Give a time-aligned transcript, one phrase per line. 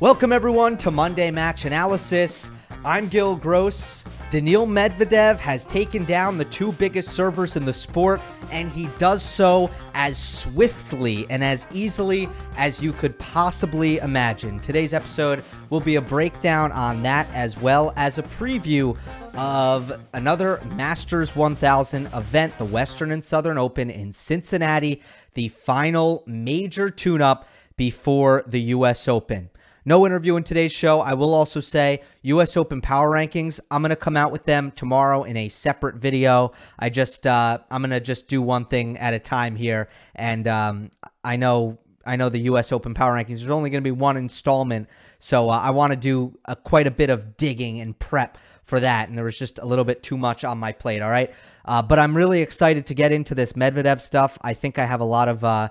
[0.00, 2.50] Welcome, everyone, to Monday Match Analysis.
[2.86, 4.02] I'm Gil Gross.
[4.30, 8.18] Daniil Medvedev has taken down the two biggest servers in the sport,
[8.50, 14.58] and he does so as swiftly and as easily as you could possibly imagine.
[14.60, 18.96] Today's episode will be a breakdown on that, as well as a preview
[19.34, 25.02] of another Masters 1000 event, the Western and Southern Open in Cincinnati,
[25.34, 29.06] the final major tune up before the U.S.
[29.06, 29.50] Open.
[29.84, 31.00] No interview in today's show.
[31.00, 32.56] I will also say U.S.
[32.56, 33.60] Open Power Rankings.
[33.70, 36.52] I'm gonna come out with them tomorrow in a separate video.
[36.78, 40.90] I just uh, I'm gonna just do one thing at a time here, and um,
[41.24, 42.72] I know I know the U.S.
[42.72, 43.38] Open Power Rankings.
[43.38, 44.86] There's only gonna be one installment,
[45.18, 48.80] so uh, I want to do a, quite a bit of digging and prep for
[48.80, 51.00] that, and there was just a little bit too much on my plate.
[51.00, 51.32] All right,
[51.64, 54.36] uh, but I'm really excited to get into this Medvedev stuff.
[54.42, 55.70] I think I have a lot of uh,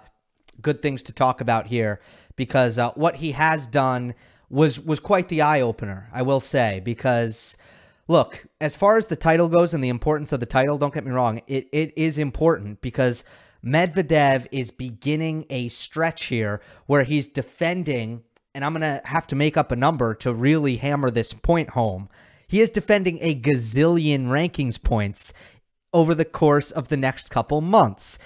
[0.63, 2.02] good things to talk about here
[2.39, 4.15] because uh, what he has done
[4.49, 6.81] was was quite the eye opener, I will say.
[6.84, 7.57] Because
[8.07, 11.05] look, as far as the title goes and the importance of the title, don't get
[11.05, 13.26] me wrong, it, it is important because
[13.63, 18.23] Medvedev is beginning a stretch here where he's defending,
[18.55, 22.07] and I'm gonna have to make up a number to really hammer this point home.
[22.48, 25.34] He is defending a gazillion rankings points
[25.93, 28.18] over the course of the next couple months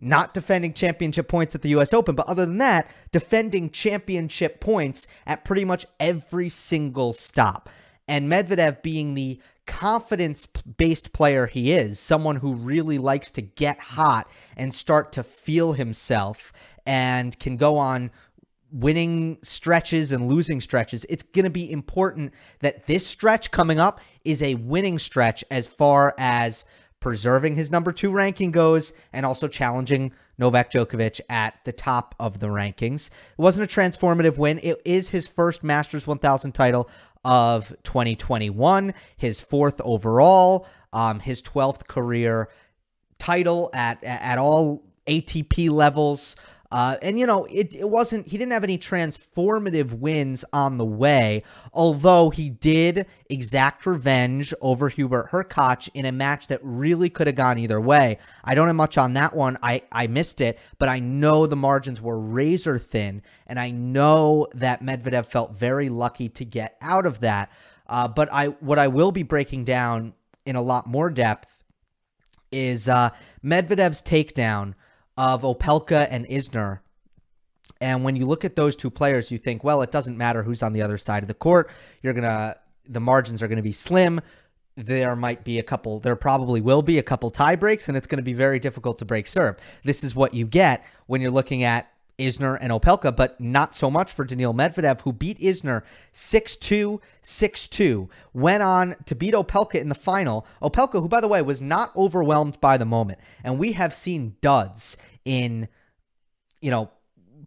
[0.00, 5.06] not defending championship points at the US Open, but other than that, defending championship points
[5.26, 7.68] at pretty much every single stop.
[8.08, 13.78] And Medvedev being the confidence based player he is, someone who really likes to get
[13.78, 16.52] hot and start to feel himself
[16.84, 18.10] and can go on
[18.72, 24.00] winning stretches and losing stretches, it's going to be important that this stretch coming up
[24.24, 26.66] is a winning stretch as far as
[27.00, 32.38] preserving his number two ranking goes and also challenging Novak Djokovic at the top of
[32.38, 33.08] the rankings.
[33.08, 34.60] It wasn't a transformative win.
[34.62, 36.88] It is his first Masters 1000 title
[37.24, 42.48] of 2021, his fourth overall, um, his 12th career
[43.18, 46.36] title at at all ATP levels.
[46.72, 50.84] Uh, and you know, it, it wasn't he didn't have any transformative wins on the
[50.84, 51.42] way,
[51.72, 57.34] although he did exact revenge over Hubert Hurkacz in a match that really could have
[57.34, 58.18] gone either way.
[58.44, 59.58] I don't have much on that one.
[59.62, 64.46] I, I missed it, but I know the margins were razor thin, and I know
[64.54, 67.50] that Medvedev felt very lucky to get out of that.
[67.88, 70.14] Uh, but I what I will be breaking down
[70.46, 71.64] in a lot more depth
[72.52, 73.10] is uh,
[73.44, 74.74] Medvedev's takedown
[75.20, 76.78] of Opelka and Isner.
[77.78, 80.62] And when you look at those two players, you think, well, it doesn't matter who's
[80.62, 81.70] on the other side of the court.
[82.02, 82.56] You're going to,
[82.88, 84.22] the margins are going to be slim.
[84.76, 88.06] There might be a couple, there probably will be a couple tie breaks, and it's
[88.06, 89.56] going to be very difficult to break serve.
[89.84, 93.90] This is what you get when you're looking at Isner and Opelka, but not so
[93.90, 95.82] much for Daniil Medvedev, who beat Isner
[96.12, 98.08] 6 2, 6 2.
[98.32, 100.46] Went on to beat Opelka in the final.
[100.62, 103.18] Opelka, who, by the way, was not overwhelmed by the moment.
[103.42, 105.68] And we have seen duds in,
[106.60, 106.90] you know,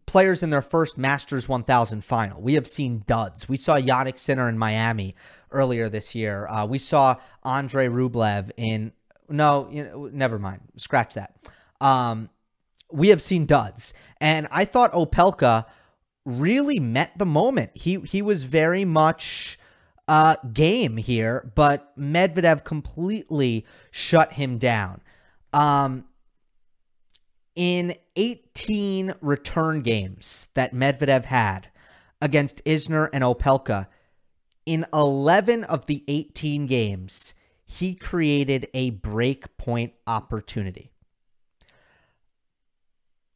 [0.05, 2.41] players in their first Masters 1000 final.
[2.41, 3.47] We have seen duds.
[3.47, 5.15] We saw Jannik Sinner in Miami
[5.51, 6.47] earlier this year.
[6.47, 8.91] Uh, we saw Andre Rublev in.
[9.29, 10.61] No, you know, never mind.
[10.75, 11.35] Scratch that.
[11.79, 12.29] Um,
[12.91, 15.65] we have seen duds, and I thought Opelka
[16.25, 17.71] really met the moment.
[17.73, 19.57] He he was very much
[20.07, 25.01] uh, game here, but Medvedev completely shut him down.
[25.53, 26.05] Um,
[27.55, 31.69] in 18 return games that Medvedev had
[32.21, 33.87] against Isner and Opelka,
[34.65, 37.33] in 11 of the 18 games,
[37.65, 40.91] he created a break point opportunity.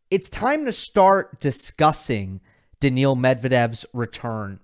[0.10, 2.40] It's time to start discussing
[2.80, 4.60] Daniil Medvedev's return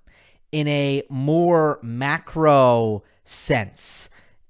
[0.51, 4.09] in a more macro sense.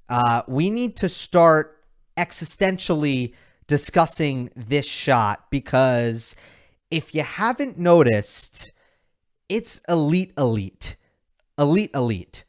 [0.10, 1.84] Uh, we need to start
[2.18, 3.34] existentially
[3.68, 6.36] discussing this shot because
[6.92, 8.72] if you haven't noticed,
[9.50, 10.96] it's elite, elite,
[11.58, 12.44] elite, elite.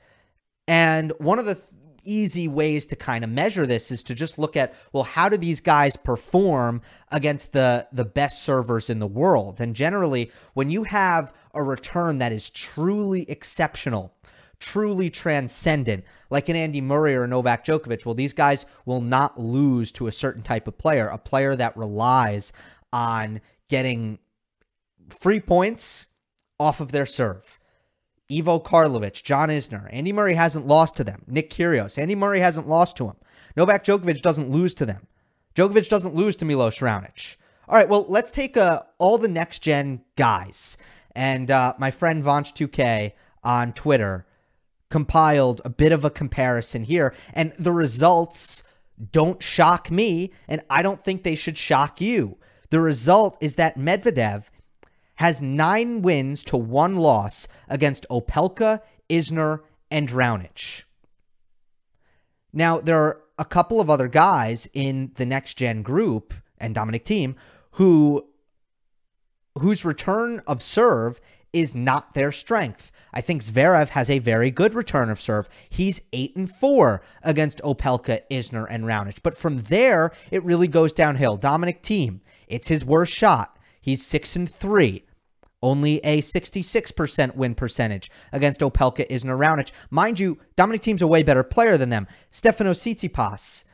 [0.67, 1.67] And one of the th-
[2.05, 5.39] easy ways to kind of measure this is to just look at well how do
[5.39, 10.85] these guys perform against the the best servers in the world and generally when you
[10.85, 14.14] have a return that is truly exceptional
[14.65, 19.93] truly transcendent, like an Andy Murray or Novak Djokovic, well, these guys will not lose
[19.93, 22.51] to a certain type of player, a player that relies
[22.91, 24.19] on getting
[25.11, 26.07] free points
[26.59, 27.61] off of their serve.
[28.33, 31.25] Ivo Karlovic, John Isner, Andy Murray hasn't lost to them.
[31.27, 33.17] Nick Kyrgios, Andy Murray hasn't lost to him.
[33.57, 35.07] Novak Djokovic doesn't lose to them.
[35.55, 37.37] Djokovic doesn't lose to Milos Raonic.
[37.69, 40.79] All right, well, let's take uh, all the next gen guys
[41.15, 43.13] And uh, my friend Vonch2K
[43.43, 44.27] on Twitter
[44.95, 47.13] compiled a bit of a comparison here.
[47.33, 48.63] And the results
[49.11, 52.39] don't shock me, and I don't think they should shock you.
[52.71, 54.45] The result is that Medvedev
[55.17, 60.85] has nine wins to one loss against Opelka, Isner, and Raonic.
[62.53, 67.05] Now, there are a couple of other guys in the next gen group and Dominic
[67.05, 67.35] Thiem
[67.73, 68.25] who
[69.59, 71.21] whose return of serve
[71.53, 72.93] is not their strength.
[73.15, 75.49] I think Zverev has a very good return of serve.
[75.71, 79.23] He's 8 and 4 against Opelka, Isner and Raonic.
[79.23, 81.37] But from there, it really goes downhill.
[81.37, 83.57] Dominic Thiem, it's his worst shot.
[83.81, 85.05] He's 6 and 3.
[85.63, 89.71] Only a 66% win percentage against Opelka, Isner, Raonic.
[89.91, 92.07] Mind you, Dominic Thiem's a way better player than them.
[92.31, 93.65] Stefano Tsitsipas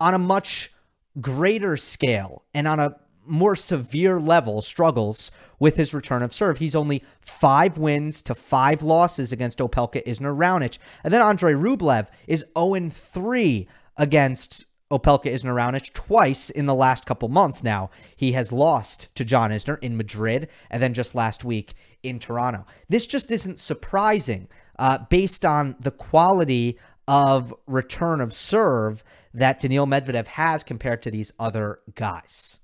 [0.00, 0.72] on a much
[1.20, 2.96] greater scale and on a
[3.28, 6.58] more severe level struggles with his return of serve.
[6.58, 10.78] He's only five wins to five losses against Opelka Isner Raonic.
[11.04, 17.04] And then Andre Rublev is 0 3 against Opelka Isner Raonic twice in the last
[17.04, 17.90] couple months now.
[18.16, 22.64] He has lost to John Isner in Madrid and then just last week in Toronto.
[22.88, 24.48] This just isn't surprising
[24.78, 29.04] uh, based on the quality of return of serve
[29.34, 32.60] that Daniil Medvedev has compared to these other guys.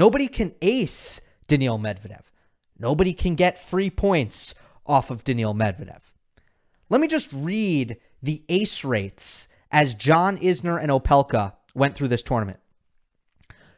[0.00, 2.22] Nobody can ace Daniil Medvedev.
[2.78, 4.54] Nobody can get free points
[4.86, 6.00] off of Daniil Medvedev.
[6.88, 12.22] Let me just read the ace rates as John Isner and Opelka went through this
[12.22, 12.60] tournament.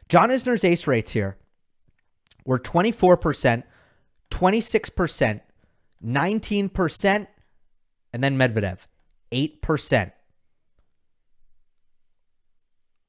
[0.07, 1.35] John Isner's ace rates here
[2.45, 3.63] were 24%,
[4.31, 5.41] 26%,
[6.05, 7.27] 19%,
[8.13, 8.77] and then Medvedev,
[9.33, 10.11] 8%.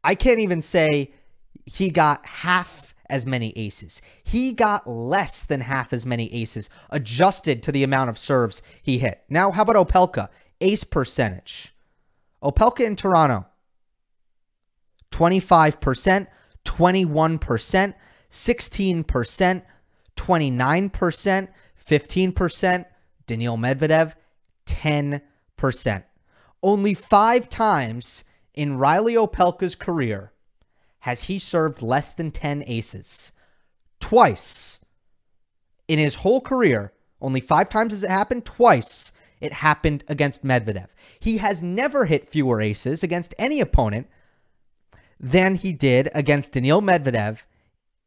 [0.02, 1.14] I can't even say
[1.64, 4.00] he got half as many aces.
[4.22, 8.98] He got less than half as many aces adjusted to the amount of serves he
[8.98, 9.22] hit.
[9.28, 10.28] Now, how about Opelka?
[10.60, 11.74] Ace percentage.
[12.42, 13.46] Opelka in Toronto
[15.10, 16.26] 25%,
[16.64, 17.94] 21%,
[18.30, 19.62] 16%,
[20.16, 21.48] 29%,
[21.88, 22.84] 15%.
[23.26, 24.14] Daniil Medvedev,
[24.66, 26.04] 10%.
[26.62, 28.24] Only five times
[28.54, 30.32] in Riley Opelka's career
[31.04, 33.30] has he served less than 10 aces.
[34.00, 34.80] Twice
[35.86, 40.88] in his whole career, only five times has it happened, twice it happened against Medvedev.
[41.20, 44.06] He has never hit fewer aces against any opponent
[45.20, 47.40] than he did against Daniil Medvedev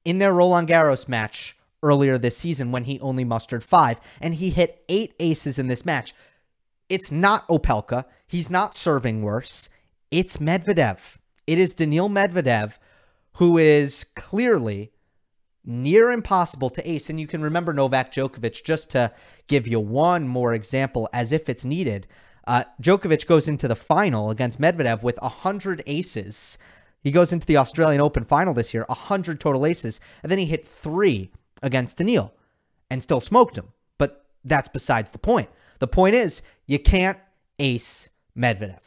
[0.04, 4.50] in their Roland Garros match earlier this season when he only mustered five, and he
[4.50, 6.16] hit eight aces in this match.
[6.90, 8.06] It's not Opelka.
[8.26, 9.70] He's not serving worse.
[10.10, 11.18] It's Medvedev.
[11.46, 12.80] It is Daniil Medvedev
[13.38, 14.92] who is clearly
[15.64, 17.10] near impossible to ace.
[17.10, 19.12] And you can remember Novak Djokovic, just to
[19.48, 22.08] give you one more example, as if it's needed.
[22.48, 26.58] Uh, Djokovic goes into the final against Medvedev with 100 aces.
[27.04, 30.46] He goes into the Australian Open final this year, 100 total aces, and then he
[30.46, 31.30] hit three
[31.62, 32.34] against Daniil
[32.90, 33.68] and still smoked him.
[34.00, 35.50] But that's besides the point.
[35.78, 37.20] The point is, you can't
[37.60, 38.82] ace Medvedev.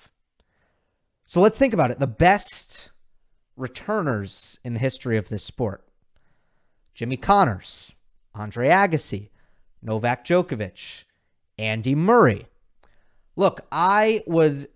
[1.27, 2.01] So let's think about it.
[2.01, 2.91] The best
[3.61, 5.87] returners in the history of this sport
[6.95, 7.93] Jimmy Connors,
[8.35, 9.31] Andre Agassi,
[9.83, 11.05] Novak Djokovic,
[11.59, 12.47] Andy Murray.
[13.37, 14.69] Look, I would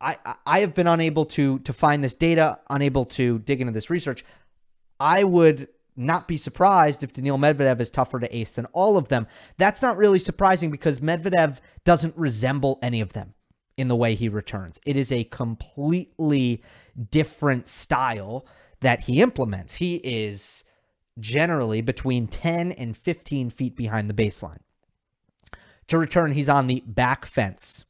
[0.00, 3.90] I I have been unable to to find this data, unable to dig into this
[3.90, 4.24] research.
[4.98, 9.08] I would not be surprised if Daniil Medvedev is tougher to ace than all of
[9.08, 9.26] them.
[9.58, 13.34] That's not really surprising because Medvedev doesn't resemble any of them
[13.76, 14.80] in the way he returns.
[14.86, 16.62] It is a completely
[17.10, 18.46] different style
[18.80, 19.76] that he implements.
[19.76, 20.64] He is
[21.18, 24.60] generally between 10 and 15 feet behind the baseline.
[25.88, 27.84] To return, he's on the back fence.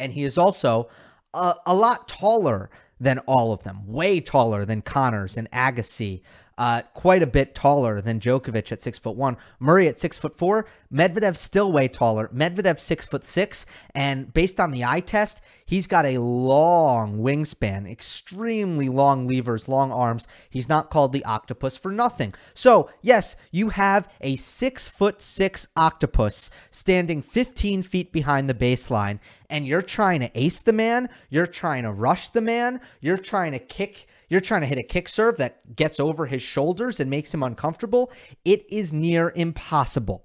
[0.00, 0.88] And he is also
[1.32, 2.70] a, a lot taller
[3.00, 6.22] than all of them, way taller than Connors and Agassi,
[6.56, 9.36] uh, quite a bit taller than Djokovic at six foot one.
[9.58, 10.66] Murray at six foot four.
[10.92, 12.28] Medvedev still way taller.
[12.28, 17.90] Medvedev six foot six, and based on the eye test, he's got a long wingspan,
[17.90, 20.28] extremely long levers, long arms.
[20.48, 22.34] He's not called the octopus for nothing.
[22.54, 29.18] So yes, you have a six foot six octopus standing 15 feet behind the baseline,
[29.50, 31.08] and you're trying to ace the man.
[31.30, 32.80] You're trying to rush the man.
[33.00, 36.42] You're trying to kick you're trying to hit a kick serve that gets over his
[36.42, 38.10] shoulders and makes him uncomfortable.
[38.44, 40.24] It is near impossible.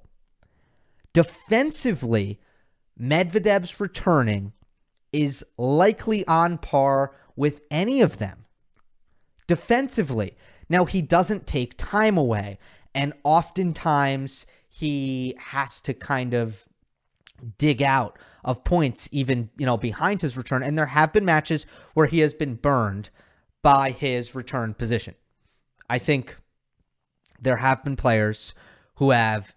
[1.13, 2.39] Defensively,
[3.00, 4.53] Medvedev's returning
[5.12, 8.46] is likely on par with any of them.
[9.48, 10.38] Defensively,
[10.70, 12.60] now he doesn't take time away.
[12.94, 16.68] And oftentimes he has to kind of
[17.58, 20.63] dig out of points even, you know, behind his return.
[20.63, 23.10] And there have been matches where he has been burned
[23.61, 25.15] by his return position.
[25.89, 26.37] I think
[27.41, 28.53] there have been players
[28.95, 29.55] who have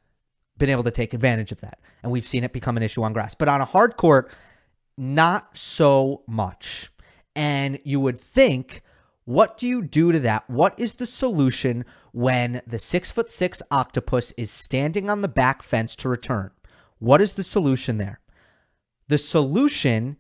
[0.58, 1.80] been able to take advantage of that.
[2.02, 3.34] And we've seen it become an issue on grass.
[3.34, 4.30] But on a hard court,
[4.96, 6.90] not so much.
[7.34, 8.82] And you would think,
[9.24, 10.48] what do you do to that?
[10.48, 15.62] What is the solution when the six foot six octopus is standing on the back
[15.62, 16.50] fence to return?
[16.98, 18.20] What is the solution there?
[19.08, 20.16] The solution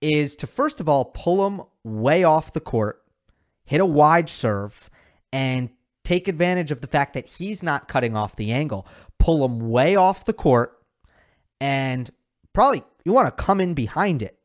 [0.00, 3.02] is to first of all pull him way off the court,
[3.64, 4.90] hit a wide serve,
[5.32, 5.70] and
[6.04, 8.86] take advantage of the fact that he's not cutting off the angle.
[9.18, 10.78] Pull him way off the court,
[11.60, 12.10] and
[12.52, 14.38] probably you want to come in behind it.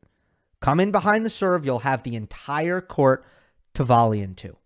[0.60, 3.24] Come in behind the serve, you'll have the entire court
[3.74, 4.56] to volley into.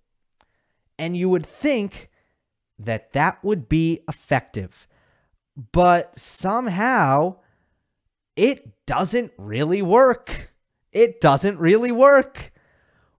[0.99, 2.09] And you would think
[2.78, 4.87] that that would be effective.
[5.73, 7.37] But somehow
[8.37, 10.52] it doesn't really work.
[10.92, 12.52] It doesn't really work.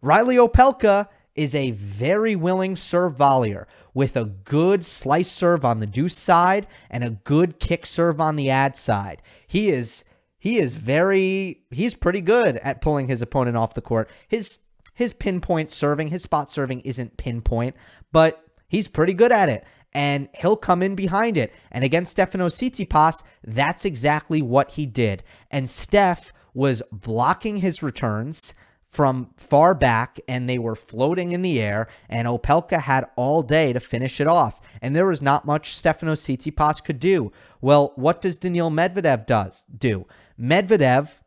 [0.01, 5.87] Riley Opelka is a very willing serve volleyer with a good slice serve on the
[5.87, 9.21] deuce side and a good kick serve on the ad side.
[9.47, 10.03] He is
[10.37, 14.09] he is very he's pretty good at pulling his opponent off the court.
[14.27, 14.59] His
[14.93, 17.75] his pinpoint serving, his spot serving isn't pinpoint,
[18.11, 19.65] but he's pretty good at it.
[19.93, 21.53] And he'll come in behind it.
[21.71, 25.23] And against Stefano Tsitsipas, that's exactly what he did.
[25.49, 28.53] And Steph was blocking his returns
[28.87, 33.71] from far back and they were floating in the air and Opelka had all day
[33.71, 37.31] to finish it off and there was not much Stefano Tsitsipas could do.
[37.61, 40.05] Well, what does Daniil Medvedev does do?
[40.39, 41.19] Medvedev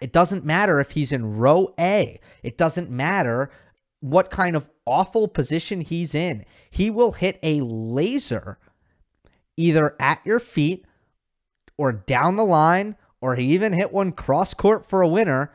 [0.00, 2.20] it doesn't matter if he's in row A.
[2.42, 3.50] It doesn't matter
[4.00, 6.44] what kind of awful position he's in.
[6.70, 8.58] He will hit a laser
[9.56, 10.84] either at your feet
[11.78, 15.52] or down the line or he even hit one cross court for a winner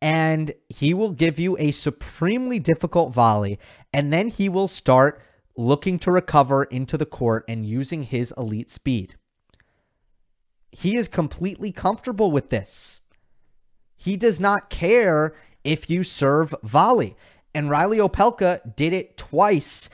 [0.00, 3.58] and he will give you a supremely difficult volley
[3.92, 5.22] and then he will start
[5.56, 9.14] looking to recover into the court and using his elite speed.
[10.72, 13.00] He is completely comfortable with this.
[13.96, 17.16] He does not care if you serve volley.
[17.54, 19.88] And Riley Opelka did it twice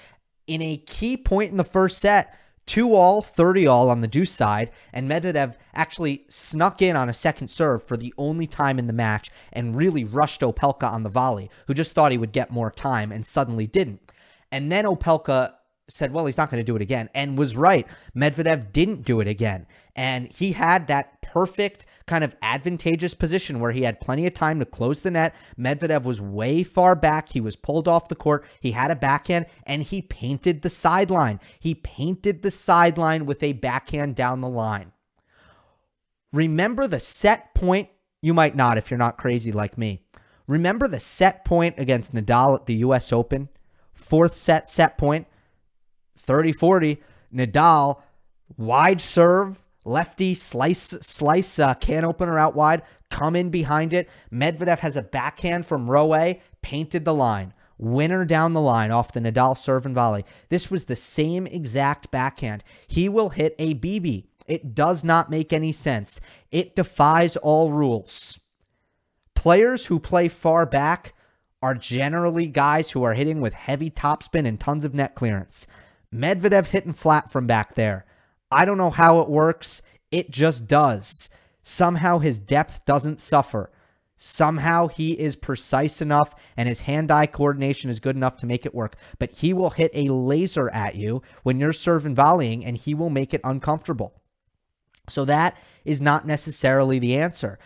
[0.47, 2.35] in a key point in the first set
[2.71, 7.13] two all, 30 all on the deuce side, and Medvedev actually snuck in on a
[7.13, 11.09] second serve for the only time in the match and really rushed Opelka on the
[11.09, 14.13] volley, who just thought he would get more time and suddenly didn't.
[14.53, 15.55] And then Opelka
[15.91, 17.87] said, well, he's not going to do it again, and was right.
[18.17, 19.67] Medvedev didn't do it again.
[19.97, 24.59] And he had that perfect kind of advantageous position where he had plenty of time
[24.59, 25.35] to close the net.
[25.59, 27.29] Medvedev was way far back.
[27.29, 28.45] He was pulled off the court.
[28.61, 31.39] He had a backhand and he painted the sideline.
[31.59, 34.93] He painted the sideline with a backhand down the line.
[36.33, 37.89] Remember the set point?
[38.23, 40.03] You might not if you're not crazy like me.
[40.49, 43.49] Remember the set point against Nadal at the US Open?
[43.93, 45.27] Fourth set set point
[46.17, 47.03] 30 40.
[47.35, 48.03] Nadal,
[48.57, 54.09] wide serve, lefty slice, slice uh, can opener out wide, come in behind it.
[54.33, 57.55] Medvedev has a backhand from row painted the line.
[57.79, 60.27] Winner down the line off the Nadal serve and volley.
[60.51, 62.63] This was the same exact backhand.
[62.87, 64.27] He will hit a BB.
[64.47, 66.21] It does not make any sense.
[66.51, 68.39] It defies all rules.
[69.35, 71.15] Players who play far back
[71.63, 75.67] are generally guys who are hitting with heavy topspin and tons of net clearance.
[76.15, 78.05] Medvedev's hitting flat from back there.
[78.51, 79.83] I don't know how it works.
[80.11, 81.29] It just does.
[81.63, 83.71] Somehow his depth doesn't suffer.
[84.17, 88.67] Somehow he is precise enough and his hand eye coordination is good enough to make
[88.67, 88.97] it work.
[89.19, 93.09] But he will hit a laser at you when you're serving volleying and he will
[93.09, 94.21] make it uncomfortable.
[95.09, 97.59] So that is not necessarily the answer.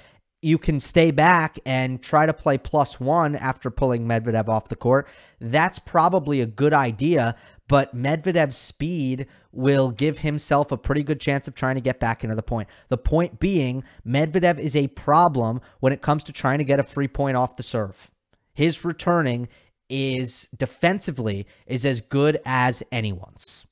[0.43, 4.77] You can stay back and try to play plus one after pulling Medvedev off the
[4.77, 5.09] court.
[5.41, 7.35] That's probably a good idea,
[7.75, 12.23] but Medvedev's speed will give himself a pretty good chance of trying to get back
[12.23, 12.69] into the point.
[12.89, 16.85] The point being, Medvedev is a problem when it comes to trying to get a
[16.85, 18.13] free point off the serve.
[18.53, 19.49] His returning
[19.91, 23.67] is defensively is as good as anyone's.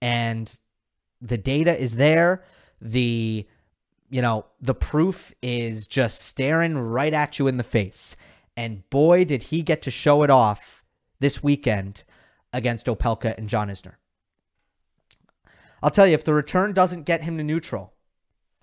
[0.00, 0.50] And
[1.20, 2.42] the data is there.
[2.80, 3.46] The
[4.08, 8.16] you know, the proof is just staring right at you in the face.
[8.56, 10.82] And boy, did he get to show it off
[11.20, 12.04] this weekend
[12.52, 13.94] against Opelka and John Isner.
[15.82, 17.92] I'll tell you, if the return doesn't get him to neutral,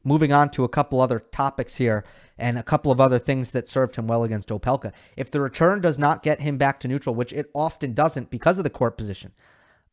[0.03, 2.05] moving on to a couple other topics here
[2.37, 4.93] and a couple of other things that served him well against Opelka.
[5.17, 8.57] If the return does not get him back to neutral, which it often doesn't because
[8.57, 9.33] of the court position,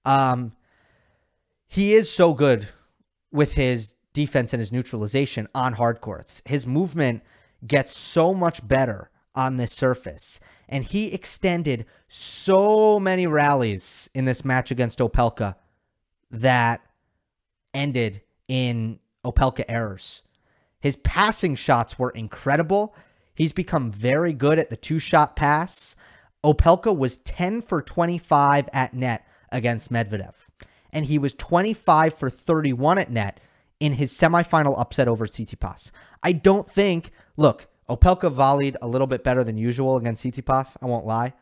[0.04, 0.52] um,
[1.66, 2.68] he is so good
[3.32, 6.40] with his defense and his neutralization on hard courts.
[6.44, 7.22] His movement
[7.66, 10.40] gets so much better on the surface.
[10.68, 15.54] And he extended so many rallies in this match against Opelka
[16.30, 16.80] that
[17.72, 20.22] ended in Opelka errors.
[20.80, 22.94] His passing shots were incredible.
[23.34, 25.94] He's become very good at the two shot pass.
[26.44, 30.34] Opelka was 10 for 25 at net against Medvedev,
[30.92, 33.40] and he was 25 for 31 at net
[33.80, 35.90] in his semifinal upset over Tsitsipas.
[36.22, 40.86] I don't think, look, Opelka volleyed a little bit better than usual against Tsitsipas, I
[40.86, 41.34] won't lie.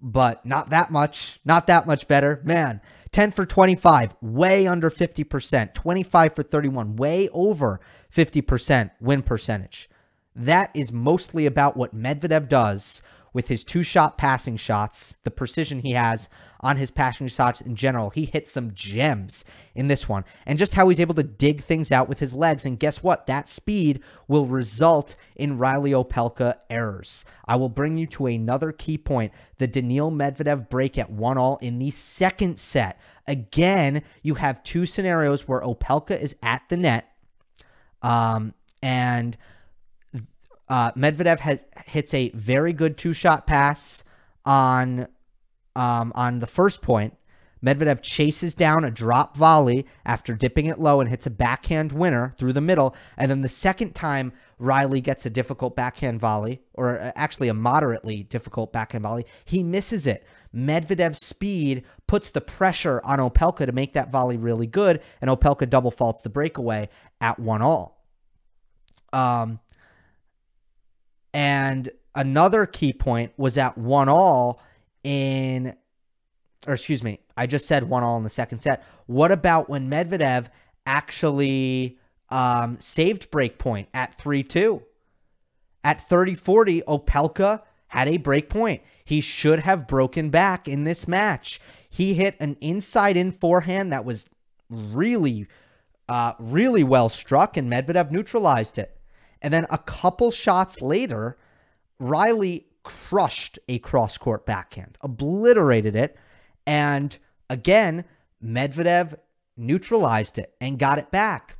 [0.00, 2.40] But not that much, not that much better.
[2.44, 2.80] Man,
[3.12, 5.74] 10 for 25, way under 50%.
[5.74, 7.80] 25 for 31, way over
[8.14, 9.90] 50% win percentage.
[10.34, 15.80] That is mostly about what Medvedev does with his two shot passing shots, the precision
[15.80, 16.28] he has
[16.60, 18.10] on his passing shots in general.
[18.10, 19.44] He hit some gems
[19.74, 22.66] in this one, and just how he's able to dig things out with his legs.
[22.66, 23.26] And guess what?
[23.26, 27.24] That speed will result in Riley Opelka errors.
[27.46, 31.58] I will bring you to another key point the Daniil Medvedev break at one all
[31.58, 33.00] in the second set.
[33.26, 37.06] Again, you have two scenarios where Opelka is at the net.
[38.02, 39.36] Um, and
[40.70, 44.04] uh, Medvedev has hits a very good two shot pass
[44.44, 45.08] on
[45.74, 47.14] um, on the first point.
[47.62, 52.34] Medvedev chases down a drop volley after dipping it low and hits a backhand winner
[52.38, 52.94] through the middle.
[53.18, 57.54] And then the second time Riley gets a difficult backhand volley, or uh, actually a
[57.54, 60.24] moderately difficult backhand volley, he misses it.
[60.54, 65.68] Medvedev's speed puts the pressure on Opelka to make that volley really good, and Opelka
[65.68, 66.88] double faults the breakaway
[67.20, 68.06] at one all.
[69.12, 69.60] Um,
[71.32, 74.60] and another key point was at one all
[75.04, 75.74] in,
[76.66, 78.84] or excuse me, I just said one all in the second set.
[79.06, 80.46] What about when Medvedev
[80.86, 84.82] actually um, saved break point at 3 2?
[85.82, 88.82] At 30 40, Opelka had a break point.
[89.04, 91.60] He should have broken back in this match.
[91.88, 94.28] He hit an inside in forehand that was
[94.68, 95.48] really,
[96.08, 98.99] uh, really well struck, and Medvedev neutralized it.
[99.42, 101.38] And then a couple shots later,
[101.98, 106.16] Riley crushed a cross court backhand, obliterated it.
[106.66, 107.16] And
[107.48, 108.04] again,
[108.44, 109.14] Medvedev
[109.56, 111.56] neutralized it and got it back.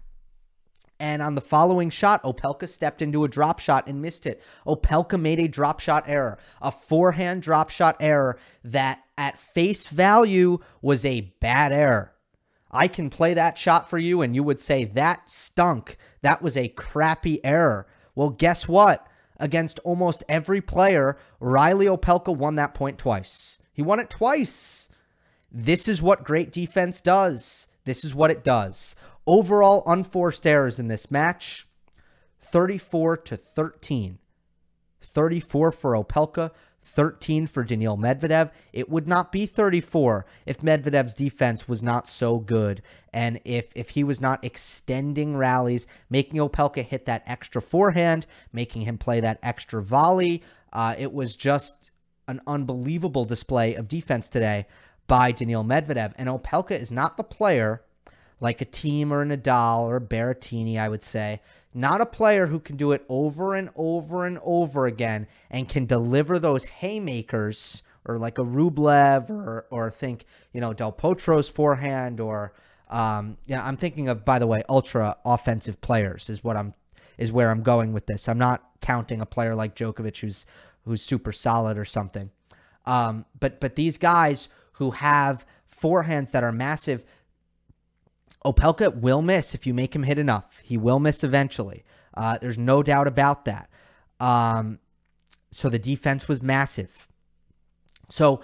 [0.99, 4.43] And on the following shot, Opelka stepped into a drop shot and missed it.
[4.67, 10.59] Opelka made a drop shot error, a forehand drop shot error that at face value
[10.83, 12.13] was a bad error.
[12.71, 15.97] I can play that shot for you and you would say that stunk.
[16.23, 17.87] That was a crappy error.
[18.15, 19.07] Well, guess what?
[19.39, 23.59] Against almost every player, Riley Opelka won that point twice.
[23.73, 24.89] He won it twice.
[25.51, 27.67] This is what great defense does.
[27.85, 28.95] This is what it does.
[29.27, 31.67] Overall unforced errors in this match
[32.41, 34.19] 34 to 13.
[35.03, 36.51] 34 for Opelka,
[36.83, 38.51] 13 for Daniil Medvedev.
[38.73, 43.91] It would not be 34 if Medvedev's defense was not so good and if if
[43.91, 49.39] he was not extending rallies, making Opelka hit that extra forehand, making him play that
[49.43, 50.43] extra volley.
[50.73, 51.91] Uh, it was just
[52.29, 54.67] an unbelievable display of defense today
[55.07, 56.13] by Daniil Medvedev.
[56.17, 57.83] And Opelka is not the player
[58.41, 61.41] like a Thiem or a Nadal or a Berrettini, I would say,
[61.73, 65.87] not a player who can do it over and over and over again and can
[65.87, 72.21] deliver those haymakers or like a Rublev or or think, you know, Del Potro's forehand
[72.21, 72.53] or
[72.89, 76.75] um yeah, I'm thinking of by the way, ultra offensive players is what I'm
[77.19, 78.29] is where I'm going with this.
[78.29, 80.47] I'm not counting a player like Djokovic who's
[80.85, 82.31] who's super solid or something.
[82.87, 87.05] Um but but these guys who have forehands that are massive
[88.45, 90.61] Opelka will miss if you make him hit enough.
[90.63, 91.85] He will miss eventually.
[92.15, 93.69] Uh, there's no doubt about that.
[94.19, 94.79] Um,
[95.51, 97.09] so the defense was massive.
[98.09, 98.41] So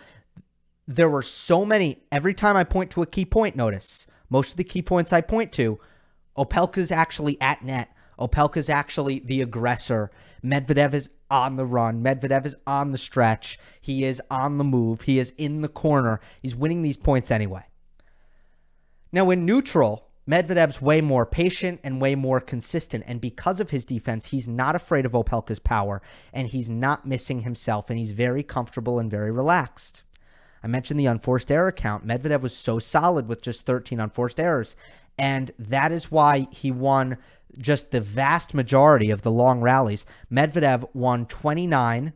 [0.86, 2.02] there were so many.
[2.12, 5.20] Every time I point to a key point, notice most of the key points I
[5.20, 5.78] point to,
[6.36, 7.90] Opelka's actually at net.
[8.18, 10.10] Opelka's actually the aggressor.
[10.44, 12.02] Medvedev is on the run.
[12.02, 13.58] Medvedev is on the stretch.
[13.80, 15.02] He is on the move.
[15.02, 16.20] He is in the corner.
[16.40, 17.64] He's winning these points anyway.
[19.16, 23.02] Now, in neutral, Medvedev's way more patient and way more consistent.
[23.06, 26.02] And because of his defense, he's not afraid of Opelka's power
[26.34, 30.02] and he's not missing himself and he's very comfortable and very relaxed.
[30.62, 32.06] I mentioned the unforced error count.
[32.06, 34.76] Medvedev was so solid with just 13 unforced errors.
[35.18, 37.16] And that is why he won
[37.56, 40.04] just the vast majority of the long rallies.
[40.30, 42.12] Medvedev won 29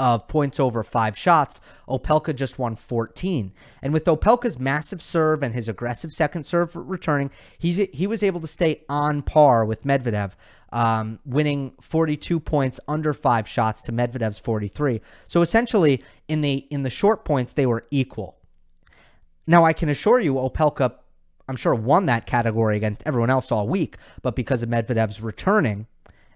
[0.00, 3.52] of points over five shots, Opelka just won 14.
[3.82, 8.40] And with Opelka's massive serve and his aggressive second serve returning, he's he was able
[8.40, 10.32] to stay on par with Medvedev,
[10.72, 15.02] um, winning 42 points under five shots to Medvedev's 43.
[15.28, 18.38] So essentially, in the in the short points, they were equal.
[19.46, 20.94] Now I can assure you, Opelka,
[21.46, 25.86] I'm sure won that category against everyone else all week, but because of Medvedev's returning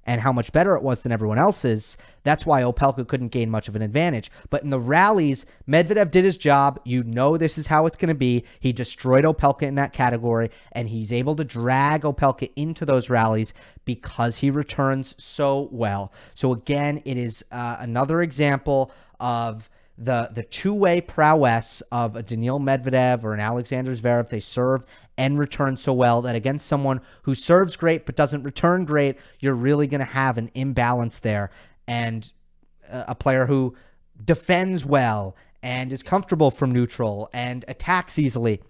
[0.07, 1.97] and how much better it was than everyone else's.
[2.23, 4.31] That's why Opelka couldn't gain much of an advantage.
[4.51, 6.81] But in the rallies, Medvedev did his job.
[6.85, 8.45] You know this is how it's going to be.
[8.61, 13.55] He destroyed Opelka in that category, and he's able to drag Opelka into those rallies
[13.85, 16.13] because he returns so well.
[16.35, 18.91] So again, it is uh, another example
[19.21, 24.29] of the the two way prowess of a Daniil Medvedev or an Alexander Zverev.
[24.29, 24.85] They serve
[25.17, 29.55] and return so well that against someone who serves great but doesn't return great, you're
[29.55, 31.51] really going to have an imbalance there.
[31.87, 32.31] And
[32.91, 33.77] uh, a player who
[34.25, 38.61] defends well and is comfortable from neutral and attacks easily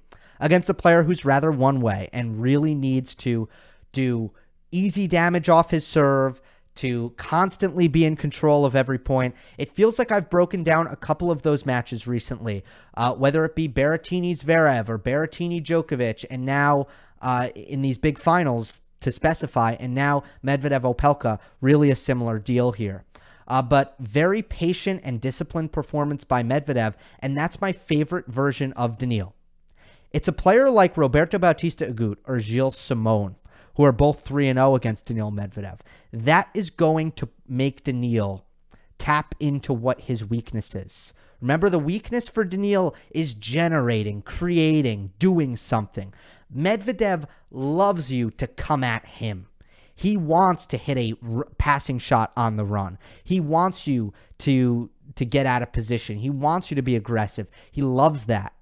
[0.40, 3.48] against a player who's rather one way and really needs to
[3.92, 4.30] do
[4.70, 6.40] easy damage off his serve
[6.76, 9.34] to constantly be in control of every point.
[9.58, 12.64] It feels like I've broken down a couple of those matches recently,
[12.96, 16.86] uh, whether it be Berrettini Zverev or Berrettini Djokovic, and now
[17.22, 22.72] uh, in these big finals to specify, and now Medvedev Opelka, really a similar deal
[22.72, 23.04] here.
[23.46, 28.96] Uh, but very patient and disciplined performance by Medvedev, and that's my favorite version of
[28.96, 29.34] Daniil.
[30.12, 33.36] It's a player like Roberto Bautista Agut or Gilles Simon
[33.76, 35.80] who are both 3 and 0 against Daniil Medvedev.
[36.12, 38.44] That is going to make Daniil
[38.98, 41.12] tap into what his weakness is.
[41.40, 46.14] Remember, the weakness for Daniil is generating, creating, doing something.
[46.54, 49.48] Medvedev loves you to come at him.
[49.94, 52.98] He wants to hit a r- passing shot on the run.
[53.22, 56.18] He wants you to to get out of position.
[56.18, 57.46] He wants you to be aggressive.
[57.70, 58.54] He loves that.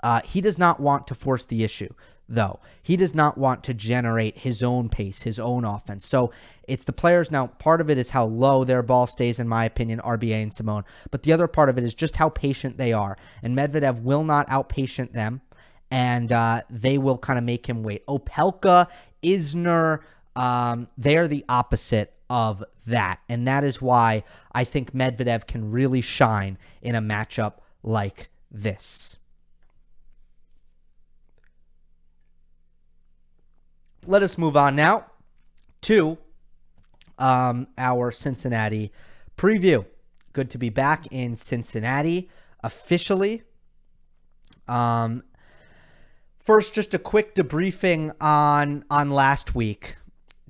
[0.00, 1.92] Uh, he does not want to force the issue
[2.28, 2.60] though.
[2.82, 6.06] He does not want to generate his own pace, his own offense.
[6.06, 6.32] So
[6.66, 7.30] it's the players.
[7.30, 10.52] Now, part of it is how low their ball stays, in my opinion, RBA and
[10.52, 10.84] Simone.
[11.10, 13.16] But the other part of it is just how patient they are.
[13.42, 15.40] And Medvedev will not outpatient them,
[15.90, 18.06] and uh, they will kind of make him wait.
[18.06, 18.88] Opelka,
[19.22, 20.00] Isner,
[20.36, 23.20] um, they're the opposite of that.
[23.28, 29.17] And that is why I think Medvedev can really shine in a matchup like this.
[34.06, 35.06] Let us move on now
[35.82, 36.18] to
[37.18, 38.92] um, our Cincinnati
[39.36, 39.84] preview.
[40.32, 42.30] Good to be back in Cincinnati
[42.62, 43.42] officially.
[44.66, 45.22] Um,
[46.36, 49.96] first, just a quick debriefing on on last week.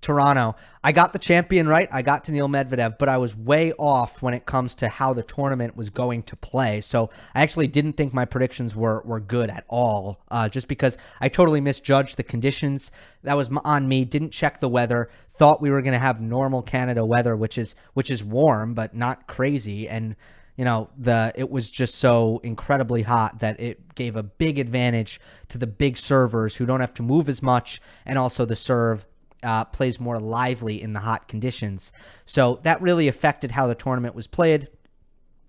[0.01, 0.57] Toronto.
[0.83, 1.89] I got the champion right.
[1.91, 5.23] I got Daniil Medvedev, but I was way off when it comes to how the
[5.23, 6.81] tournament was going to play.
[6.81, 10.97] So I actually didn't think my predictions were were good at all, uh, just because
[11.21, 12.91] I totally misjudged the conditions.
[13.23, 14.05] That was on me.
[14.05, 15.11] Didn't check the weather.
[15.31, 18.95] Thought we were going to have normal Canada weather, which is which is warm but
[18.95, 20.17] not crazy, and
[20.57, 25.21] you know the it was just so incredibly hot that it gave a big advantage
[25.49, 29.07] to the big servers who don't have to move as much and also the serve
[29.42, 31.92] uh, plays more lively in the hot conditions.
[32.24, 34.68] So that really affected how the tournament was played.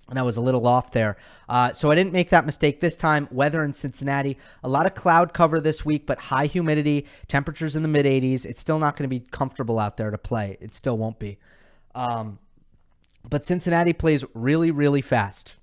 [0.10, 1.18] And I was a little off there.
[1.48, 3.28] Uh, so I didn't make that mistake this time.
[3.32, 7.84] Weather in Cincinnati, a lot of cloud cover this week, but high humidity, temperatures in
[7.84, 8.44] the mid 80s.
[8.46, 10.58] It's still not going to be comfortable out there to play.
[10.62, 11.38] It still won't be.
[11.94, 12.40] Um,
[13.28, 15.58] but Cincinnati plays really, really fast.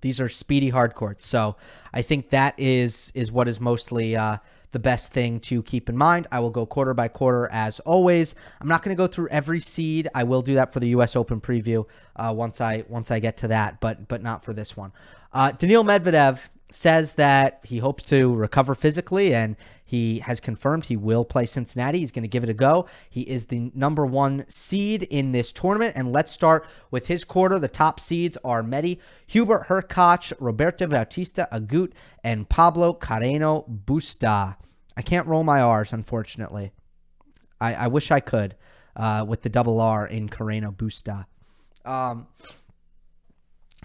[0.00, 1.26] These are speedy hard courts.
[1.26, 1.56] So
[1.92, 4.36] I think that is is what is mostly uh,
[4.74, 6.26] the best thing to keep in mind.
[6.30, 8.34] I will go quarter by quarter as always.
[8.60, 10.08] I'm not going to go through every seed.
[10.14, 11.16] I will do that for the U.S.
[11.16, 14.76] Open preview uh, once I once I get to that, but but not for this
[14.76, 14.92] one.
[15.32, 16.40] Uh, Daniil Medvedev
[16.74, 22.00] says that he hopes to recover physically and he has confirmed he will play Cincinnati.
[22.00, 22.86] He's going to give it a go.
[23.10, 25.92] He is the number one seed in this tournament.
[25.94, 27.58] And let's start with his quarter.
[27.58, 31.92] The top seeds are Medi, Hubert Hurkacz, Roberto Bautista Agut,
[32.24, 34.56] and Pablo Carreño Busta.
[34.96, 36.72] I can't roll my R's, unfortunately.
[37.60, 38.56] I, I wish I could
[38.96, 41.26] uh, with the double R in Carreño Busta.
[41.88, 42.26] Um,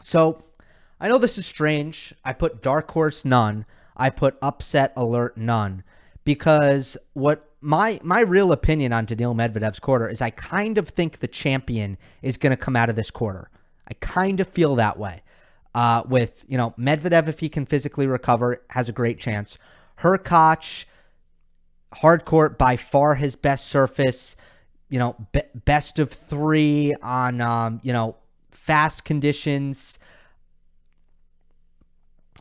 [0.02, 0.42] so
[1.00, 2.14] I know this is strange.
[2.26, 3.66] I put dark horse none.
[3.96, 5.84] I put upset alert none
[6.24, 11.20] because what my my real opinion on Daniil Medvedev's quarter is I kind of think
[11.20, 13.50] the champion is going to come out of this quarter.
[13.88, 15.22] I kind of feel that way.
[15.76, 19.58] Uh, with you know Medvedev, if he can physically recover, has a great chance.
[20.00, 20.86] Hurkacz,
[21.94, 24.36] hard court by far his best surface.
[24.90, 28.16] You know, be- best of three on um, you know
[28.52, 30.00] fast conditions.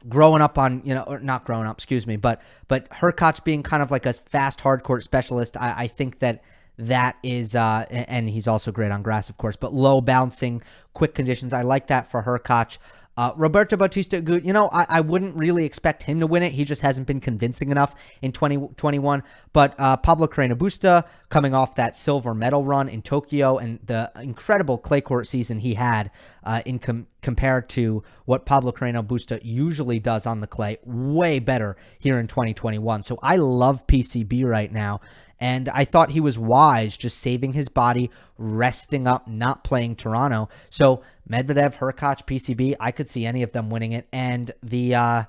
[0.08, 3.62] Growing up on, you know, or not growing up, excuse me, but but Hurkacz being
[3.62, 6.42] kind of like a fast hardcourt specialist, I, I think that
[6.78, 10.62] that is, uh, and he's also great on grass, of course, but low bouncing,
[10.94, 11.52] quick conditions.
[11.52, 12.78] I like that for Hurkacz.
[13.18, 16.52] Uh, Roberto Bautista Agut, you know, I, I, wouldn't really expect him to win it.
[16.52, 19.24] He just hasn't been convincing enough in 2021.
[19.52, 24.12] but uh, Pablo Carreño Busta, coming off that silver medal run in Tokyo and the
[24.20, 26.12] incredible clay court season he had
[26.44, 31.40] uh, in com- compared to what Pablo Carreño Busta usually does on the clay, way
[31.40, 33.02] better here in 2021.
[33.02, 35.00] So I love PCB right now.
[35.40, 40.48] And I thought he was wise just saving his body, resting up, not playing Toronto.
[40.70, 44.08] So Medvedev, Hurkacz, PCB, I could see any of them winning it.
[44.12, 45.24] And the uh,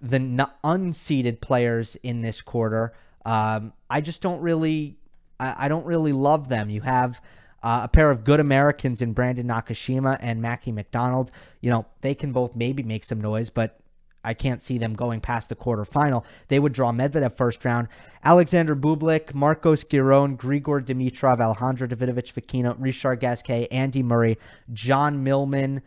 [0.00, 0.18] the
[0.62, 2.92] unseeded players in this quarter,
[3.24, 4.96] um, I just don't really,
[5.40, 6.70] I, I, don't really love them.
[6.70, 7.20] You have
[7.62, 11.30] uh, a pair of good Americans in Brandon Nakashima and Mackie McDonald.
[11.60, 13.80] You know, they can both maybe make some noise, but
[14.26, 16.24] I can't see them going past the quarterfinal.
[16.48, 17.88] They would draw Medvedev first round.
[18.24, 24.36] Alexander Bublik, Marcos Giron, Grigor Dimitrov, Alejandro Davidovich Fokina, Richard Gasquet, Andy Murray,
[24.72, 25.80] John Millman,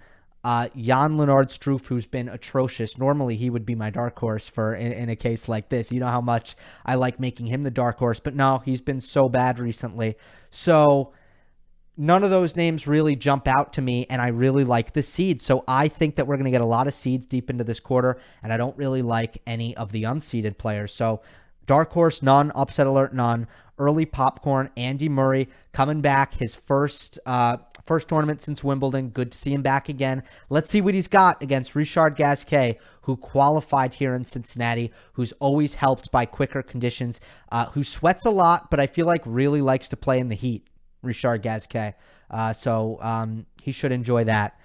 [0.44, 2.98] uh, Jan Lennard Struff, who's been atrocious.
[2.98, 5.92] Normally, he would be my dark horse for in, in, a case like this.
[5.92, 9.02] You know how much I like making him the dark horse, but no, he's been
[9.02, 10.16] so bad recently.
[10.50, 11.12] So
[12.00, 15.46] none of those names really jump out to me, and I really like the seeds.
[15.46, 17.80] So I think that we're going to get a lot of seeds deep into this
[17.80, 20.94] quarter, and I don't really like any of the unseeded players.
[20.94, 21.22] So
[21.66, 22.52] dark horse, none.
[22.56, 23.48] Upset alert, none.
[23.78, 24.70] Early popcorn.
[24.78, 27.20] Andy Murray coming back, his first.
[27.26, 29.10] Uh, First tournament since Wimbledon.
[29.10, 30.22] Good to see him back again.
[30.52, 35.74] Let's see what he's got against Richard Gasquet, who qualified here in Cincinnati, who's always
[35.74, 37.20] helped by quicker conditions,
[37.52, 40.36] uh, who sweats a lot, but I feel like really likes to play in the
[40.36, 40.68] heat.
[41.02, 41.96] Richard Gasquet.
[42.30, 44.60] Uh, so um, he should enjoy that.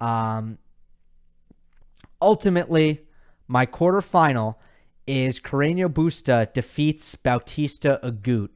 [0.00, 0.58] Um,
[2.20, 3.02] ultimately,
[3.46, 4.56] my quarterfinal
[5.06, 8.50] is Carreño Busta defeats Bautista Agut.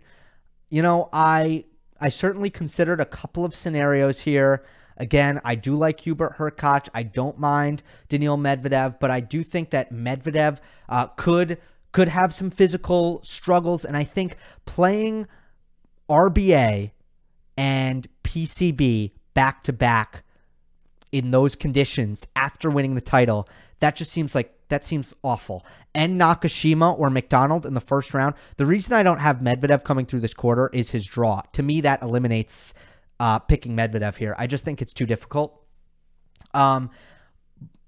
[0.71, 1.65] You know, I
[2.01, 4.65] I certainly considered a couple of scenarios here.
[4.97, 6.89] Again, I do like Hubert Hurkacz.
[6.95, 11.59] I don't mind Daniil Medvedev, but I do think that Medvedev uh, could
[11.93, 15.27] could have some physical struggles, and I think playing
[16.09, 16.91] RBA
[17.57, 20.25] and PCB back to back
[21.13, 23.49] in those conditions after winning the title,
[23.81, 25.65] that just seems like that seems awful.
[25.95, 28.35] And Nakashima or McDonald in the first round.
[28.57, 31.43] The reason I don't have Medvedev coming through this quarter is his draw.
[31.53, 32.75] To me, that eliminates
[33.21, 34.35] uh, picking Medvedev here.
[34.39, 35.61] I just think it's too difficult.
[36.53, 36.91] Um,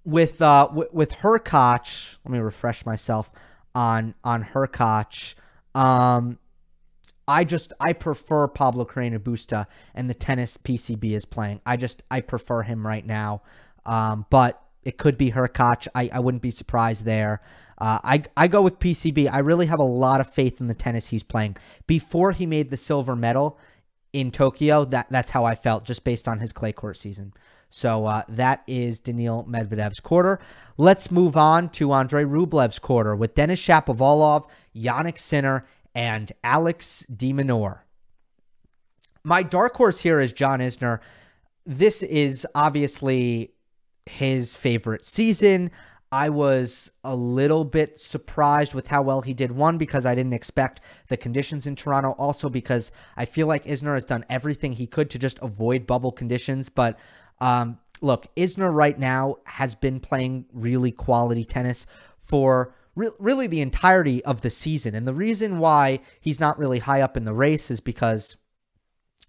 [0.04, 3.32] with uh, w- with Hurkacz, let me refresh myself
[3.74, 5.34] on on Hurkacz.
[5.74, 6.38] Um,
[7.28, 11.60] I just I prefer Pablo Carreño Busta and the tennis PCB is playing.
[11.66, 13.42] I just I prefer him right now.
[13.84, 15.88] Um, but it could be Hurkacz.
[15.94, 17.40] I, I wouldn't be surprised there.
[17.78, 19.28] Uh, I I go with PCB.
[19.30, 21.56] I really have a lot of faith in the tennis he's playing.
[21.86, 23.58] Before he made the silver medal
[24.12, 27.32] in Tokyo, that that's how I felt just based on his clay court season.
[27.68, 30.38] So uh, that is Daniil Medvedev's quarter.
[30.78, 37.32] Let's move on to Andrei Rublev's quarter with Denis Shapovalov, Jannik Sinner, and Alex de
[37.32, 37.78] Minaur.
[39.24, 41.00] My dark horse here is John Isner.
[41.64, 43.54] This is obviously
[44.04, 45.70] his favorite season.
[46.12, 49.50] I was a little bit surprised with how well he did.
[49.50, 52.10] One, because I didn't expect the conditions in Toronto.
[52.18, 56.12] Also, because I feel like Isner has done everything he could to just avoid bubble
[56.12, 56.68] conditions.
[56.68, 56.98] But
[57.40, 61.86] um, look, Isner right now has been playing really quality tennis
[62.18, 64.96] for re- really the entirety of the season.
[64.96, 68.36] And the reason why he's not really high up in the race is because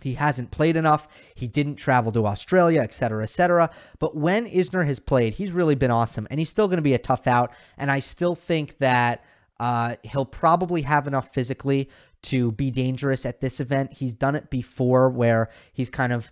[0.01, 1.07] he hasn't played enough.
[1.35, 3.69] He didn't travel to Australia, et cetera, et cetera.
[3.99, 6.27] But when Isner has played, he's really been awesome.
[6.29, 7.51] And he's still going to be a tough out.
[7.77, 9.23] And I still think that
[9.59, 11.89] uh, he'll probably have enough physically
[12.23, 13.93] to be dangerous at this event.
[13.93, 16.31] He's done it before where he's kind of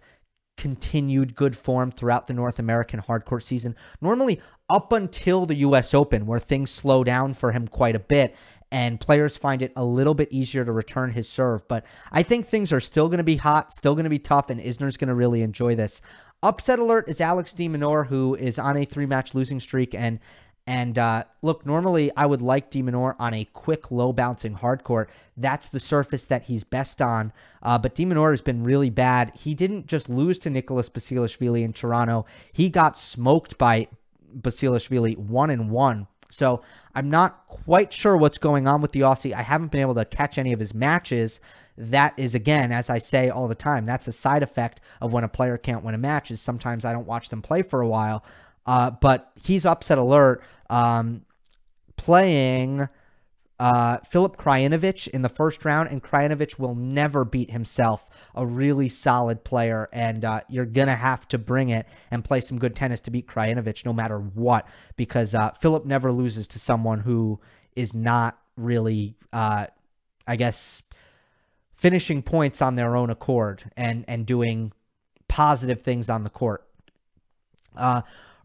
[0.57, 3.75] continued good form throughout the North American hardcourt season.
[4.01, 8.35] Normally, up until the US Open, where things slow down for him quite a bit
[8.71, 11.67] and players find it a little bit easier to return his serve.
[11.67, 14.49] But I think things are still going to be hot, still going to be tough,
[14.49, 16.01] and Isner's going to really enjoy this.
[16.43, 20.19] Upset alert is Alex de Minaur, who is on a three match losing streak and
[20.67, 24.83] and uh, look, normally I would like de Minaur on a quick, low bouncing hard
[24.83, 25.09] court.
[25.37, 27.31] That's the surface that he's best on.
[27.61, 29.31] Uh, but de Minaur has been really bad.
[29.35, 33.87] He didn't just lose to Nicholas Basilashvili in Toronto, he got smoked by
[34.39, 36.07] Basilashvili one and one.
[36.31, 36.63] So
[36.95, 39.33] I'm not quite sure what's going on with the Aussie.
[39.33, 41.39] I haven't been able to catch any of his matches
[41.77, 45.23] that is again, as I say all the time, that's a side effect of when
[45.23, 46.31] a player can't win a match.
[46.31, 48.23] Is sometimes I don't watch them play for a while.
[48.65, 51.25] Uh, but he's upset alert, um,
[51.97, 52.87] playing
[53.59, 58.09] uh, Filip Krajinovic in the first round, and Krajinovic will never beat himself.
[58.35, 62.59] A really solid player, and uh, you're gonna have to bring it and play some
[62.59, 66.99] good tennis to beat Krajinovic, no matter what, because uh, Filip never loses to someone
[66.99, 67.39] who
[67.75, 69.67] is not really, uh,
[70.27, 70.83] I guess,
[71.73, 74.73] finishing points on their own accord and and doing
[75.27, 76.67] positive things on the court.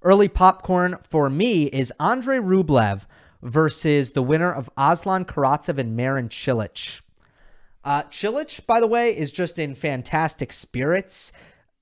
[0.02, 3.02] Early popcorn for me is Andrei Rublev
[3.42, 7.02] versus the winner of Aslan Karatsev and Marin Cilic.
[7.84, 11.32] Uh, Cilic, by the way, is just in fantastic spirits.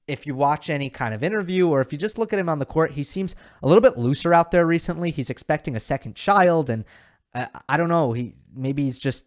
[0.09, 2.59] If you watch any kind of interview or if you just look at him on
[2.59, 5.11] the court, he seems a little bit looser out there recently.
[5.11, 6.85] He's expecting a second child, and
[7.35, 8.15] uh, I don't know.
[8.15, 9.27] He maybe he's just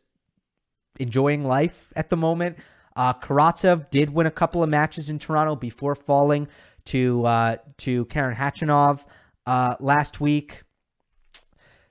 [0.99, 2.57] enjoying life at the moment.
[2.95, 6.47] Uh, Karatsev did win a couple of matches in Toronto before falling
[6.85, 9.05] to uh, to Karen Khachanov
[9.45, 10.63] uh, last week.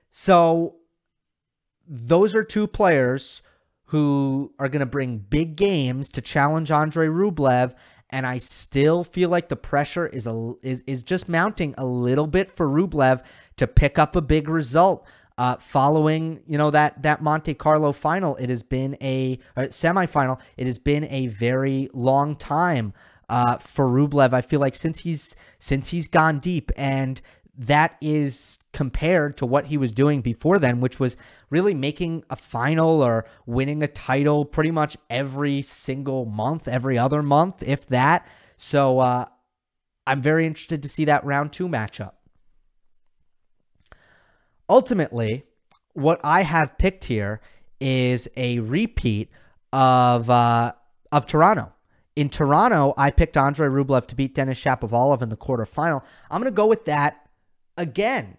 [0.09, 0.75] So
[1.87, 3.41] those are two players
[3.85, 7.73] who are going to bring big games to challenge Andre Rublev
[8.11, 12.27] and I still feel like the pressure is a, is is just mounting a little
[12.27, 13.23] bit for Rublev
[13.57, 15.05] to pick up a big result.
[15.37, 20.39] Uh, following you know that that Monte Carlo final, it has been a semifinal.
[20.57, 22.93] It has been a very long time
[23.31, 24.33] uh, for Rublev.
[24.33, 27.19] I feel like since he's since he's gone deep, and
[27.57, 31.15] that is compared to what he was doing before then, which was
[31.49, 37.23] really making a final or winning a title pretty much every single month, every other
[37.23, 38.27] month, if that.
[38.57, 39.25] So uh,
[40.05, 42.11] I'm very interested to see that round two matchup.
[44.69, 45.45] Ultimately,
[45.93, 47.39] what I have picked here
[47.79, 49.29] is a repeat
[49.71, 50.73] of uh,
[51.13, 51.71] of Toronto.
[52.15, 56.03] In Toronto, I picked Andre Rublev to beat Denis Shapovalov in the quarterfinal.
[56.29, 57.29] I'm going to go with that
[57.77, 58.37] again.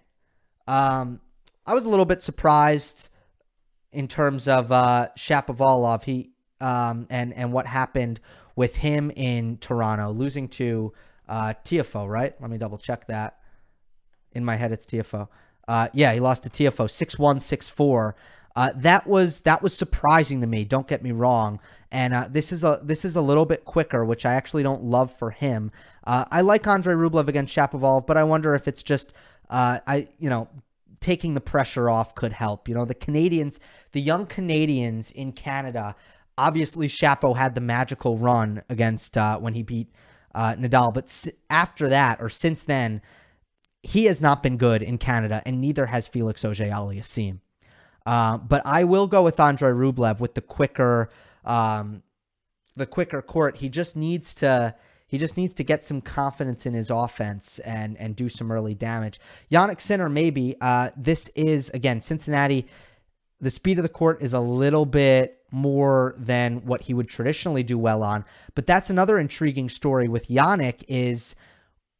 [0.67, 1.21] Um,
[1.67, 3.09] I was a little bit surprised
[3.93, 6.05] in terms of uh, Shapovalov.
[6.05, 6.31] He
[6.61, 8.21] um, and and what happened
[8.57, 10.93] with him in Toronto, losing to
[11.29, 12.09] uh, Tiafoe.
[12.09, 12.35] Right?
[12.41, 13.39] Let me double check that.
[14.33, 15.29] In my head, it's TFO.
[15.69, 18.17] Uh, yeah, he lost to Tiafoe six one six four.
[18.55, 20.65] Uh, that was that was surprising to me.
[20.65, 21.61] Don't get me wrong.
[21.91, 24.85] And uh, this is a this is a little bit quicker, which I actually don't
[24.85, 25.71] love for him.
[26.05, 29.12] Uh, I like Andrei Rublev against Shapovalov, but I wonder if it's just
[29.51, 30.49] uh, I you know
[31.01, 32.69] taking the pressure off could help.
[32.69, 33.59] You know the Canadians,
[33.93, 35.95] the young Canadians in Canada.
[36.38, 39.93] Obviously, Shapo had the magical run against uh, when he beat
[40.35, 43.03] uh, Nadal, but after that or since then,
[43.83, 47.41] he has not been good in Canada, and neither has Felix Auger-Aliassime.
[48.05, 51.11] Uh, but I will go with Andrei Rublev with the quicker,
[51.45, 52.03] um,
[52.77, 53.57] the quicker court.
[53.57, 54.75] He just needs to.
[55.07, 58.75] He just needs to get some confidence in his offense and and do some early
[58.75, 59.21] damage.
[59.51, 60.57] Jannik Sinner, maybe.
[60.61, 62.67] Uh, this is again Cincinnati.
[63.41, 67.62] The speed of the court is a little bit more than what he would traditionally
[67.62, 70.83] do well on, but that's another intriguing story with Jannik.
[70.88, 71.37] Is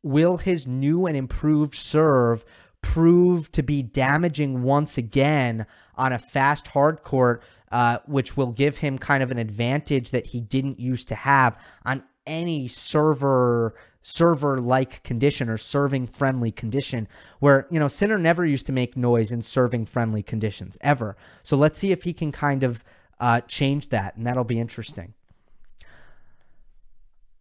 [0.03, 2.45] will his new and improved serve
[2.83, 5.67] prove to be damaging once again
[6.03, 10.27] on a fast hard court, uh, which will give him kind of an advantage that
[10.27, 17.07] he didn't used to have on any server server like condition or serving friendly condition
[17.38, 21.17] where you know Sinner never used to make noise in serving friendly conditions ever.
[21.45, 22.83] So let's see if he can kind of
[23.21, 25.15] uh, change that, and that'll be interesting.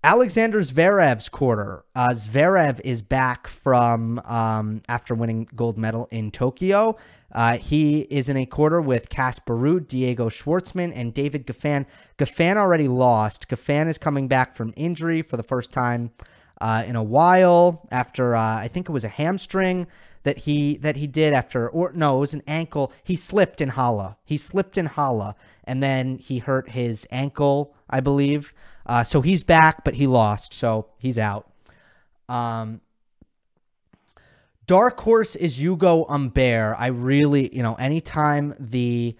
[0.03, 1.85] Alexander Zverev's quarter.
[1.93, 6.97] Uh, Zverev is back from um, after winning gold medal in Tokyo.
[7.31, 11.85] Uh, he is in a quarter with Ruud, Diego Schwartzman, and David Goffin.
[12.17, 13.47] Goffin already lost.
[13.47, 16.09] Goffin is coming back from injury for the first time
[16.61, 19.85] uh, in a while after uh, I think it was a hamstring
[20.23, 22.91] that he that he did after or no, it was an ankle.
[23.03, 24.17] He slipped in Halle.
[24.23, 28.51] He slipped in Halle, and then he hurt his ankle, I believe.
[28.91, 31.49] Uh, so he's back, but he lost, so he's out.
[32.27, 32.81] Um,
[34.67, 36.75] dark horse is Ugo Humbert.
[36.77, 39.15] I really, you know, anytime the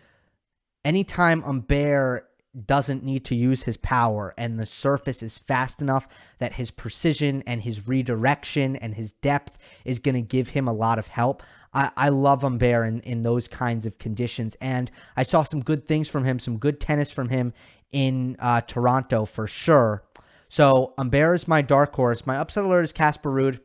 [0.84, 2.30] anytime Humbert
[2.66, 6.08] doesn't need to use his power and the surface is fast enough
[6.40, 10.74] that his precision and his redirection and his depth is going to give him a
[10.74, 11.44] lot of help.
[11.74, 14.56] I, I love Humbert in, in those kinds of conditions.
[14.60, 17.54] And I saw some good things from him, some good tennis from him
[17.92, 20.04] in uh, Toronto for sure.
[20.50, 22.26] So Humbert is my dark horse.
[22.26, 23.60] My upset alert is Casper Ruud.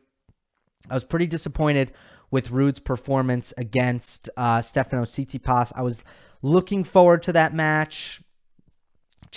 [0.89, 1.91] I was pretty disappointed
[2.31, 5.73] with Ruud's performance against uh, Stefano Tsitsipas.
[5.75, 6.03] I was
[6.41, 8.21] looking forward to that match.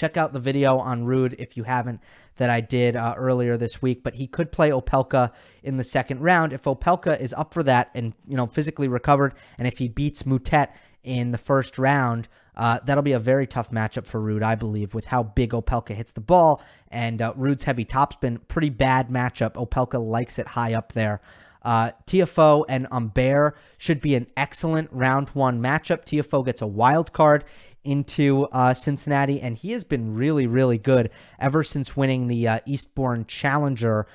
[0.00, 2.00] Check out the video on Ruud if you haven't
[2.38, 4.02] that I did uh, earlier this week.
[4.02, 5.30] But he could play Opelka
[5.62, 9.34] in the second round if Opelka is up for that and you know physically recovered,
[9.58, 10.68] and if he beats Moutet
[11.04, 12.28] in the first round.
[12.56, 15.94] Uh, that'll be a very tough matchup for Ruud, I believe, with how big Opelka
[15.94, 16.62] hits the ball.
[16.90, 19.52] And uh, Ruud's heavy topspin pretty bad matchup.
[19.52, 21.20] Opelka likes it high up there.
[21.62, 26.04] Uh, Tiafoe and Humbert should be an excellent round one matchup.
[26.04, 27.44] TFO gets a wild card
[27.84, 32.60] into uh, Cincinnati, and he has been really, really good ever since winning the uh,
[32.66, 34.06] Eastbourne Challenger.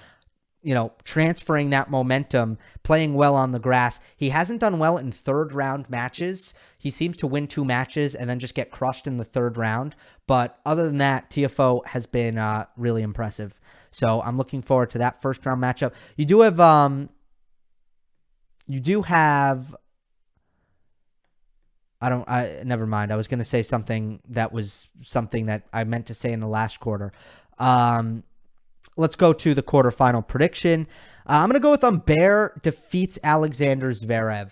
[0.62, 4.00] You know, transferring that momentum, playing well on the grass.
[4.18, 6.56] He hasn't done well in third round matches.
[6.80, 9.96] He seems to win two matches and then just get crushed in the third round.
[10.26, 13.60] But other than that, TFO has been uh, really impressive.
[13.92, 15.92] So I'm looking forward to that first round matchup.
[16.18, 17.10] You do have um,
[18.68, 19.76] you do have
[22.02, 23.12] I don't I never mind.
[23.12, 26.40] I was going to say something that was something that I meant to say in
[26.40, 27.12] the last quarter.
[27.58, 28.24] Um
[28.98, 30.88] let's go to the quarterfinal prediction.
[31.28, 34.52] Uh, I'm going to go with Humbert defeats Alexander Zverev.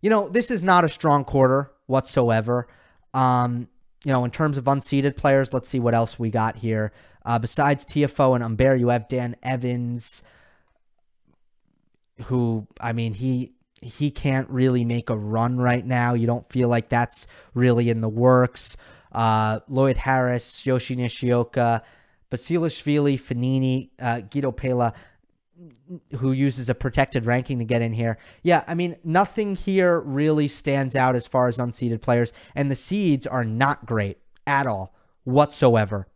[0.00, 2.68] You know, this is not a strong quarter whatsoever.
[3.14, 3.68] Um,
[4.04, 6.92] you know, in terms of unseeded players, let's see what else we got here.
[7.24, 10.22] Uh, besides TFO and Humbert, you have Dan Evans,
[12.24, 16.14] who I mean he he can't really make a run right now.
[16.14, 18.76] You don't feel like that's really in the works.
[19.12, 21.82] Uh, Lloyd Harris, Yoshi Nishioka,
[22.30, 24.92] Basilashvili, Fognini, uh, Guido Pella,
[26.16, 28.18] who uses a protected ranking to get in here.
[28.42, 32.76] Yeah, I mean, nothing here really stands out as far as unseeded players, and the
[32.76, 34.94] seeds are not great at all
[35.24, 36.08] whatsoever.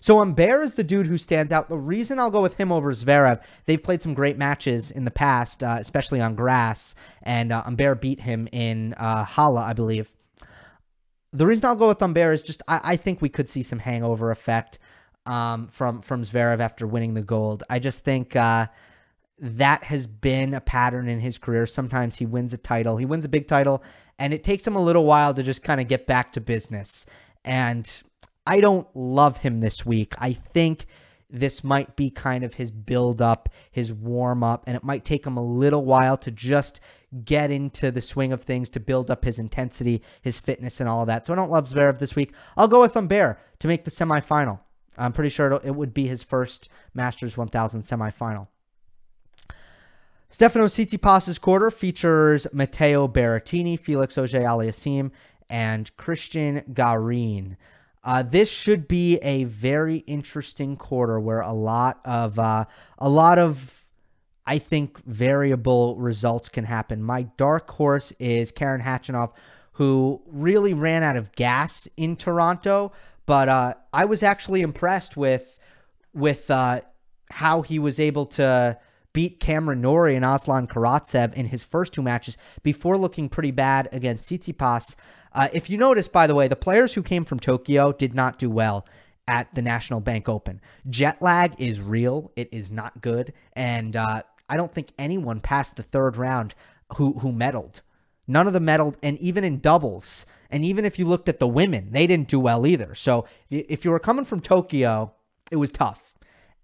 [0.00, 1.68] So Humbert is the dude who stands out.
[1.68, 5.10] The reason I'll go with him over Zverev, they've played some great matches in the
[5.10, 10.10] past, uh, especially on grass, and uh, Humbert beat him in uh, Halle, I believe.
[11.32, 13.78] The reason I'll go with Humbert is just I, I think we could see some
[13.78, 14.78] hangover effect
[15.26, 17.64] um, from from Zverev after winning the gold.
[17.68, 18.68] I just think uh,
[19.40, 21.66] that has been a pattern in his career.
[21.66, 23.82] Sometimes he wins a title, he wins a big title,
[24.18, 27.04] and it takes him a little while to just kind of get back to business.
[27.44, 27.90] And
[28.48, 30.14] I don't love him this week.
[30.18, 30.86] I think
[31.28, 35.26] this might be kind of his build up, his warm up, and it might take
[35.26, 36.80] him a little while to just
[37.26, 41.02] get into the swing of things to build up his intensity, his fitness, and all
[41.02, 41.26] of that.
[41.26, 42.32] So I don't love Zverev this week.
[42.56, 44.60] I'll go with Humbert to make the semifinal.
[44.96, 48.48] I'm pretty sure it would be his first Masters 1000 semifinal.
[50.30, 55.10] Stefano Tsitsipas' quarter features Matteo Berrettini, Felix Auger-Aliassime,
[55.50, 57.58] and Christian Garin.
[58.04, 62.64] Uh, this should be a very interesting quarter where a lot of uh,
[62.98, 63.86] a lot of
[64.46, 67.02] I think variable results can happen.
[67.02, 69.32] My dark horse is Karen Khachanov,
[69.72, 72.92] who really ran out of gas in Toronto,
[73.26, 75.58] but uh, I was actually impressed with
[76.14, 76.80] with uh,
[77.30, 78.78] how he was able to
[79.12, 83.88] beat Cameron Norrie and Aslan Karatsev in his first two matches before looking pretty bad
[83.92, 84.96] against Tsitsipas.
[85.32, 88.38] Uh, if you notice, by the way, the players who came from Tokyo did not
[88.38, 88.86] do well
[89.26, 90.60] at the National Bank Open.
[90.88, 95.76] Jet lag is real; it is not good, and uh, I don't think anyone passed
[95.76, 96.54] the third round
[96.96, 97.80] who who medaled.
[98.26, 101.46] None of them medaled, and even in doubles, and even if you looked at the
[101.46, 102.94] women, they didn't do well either.
[102.94, 105.12] So if you were coming from Tokyo,
[105.50, 106.14] it was tough.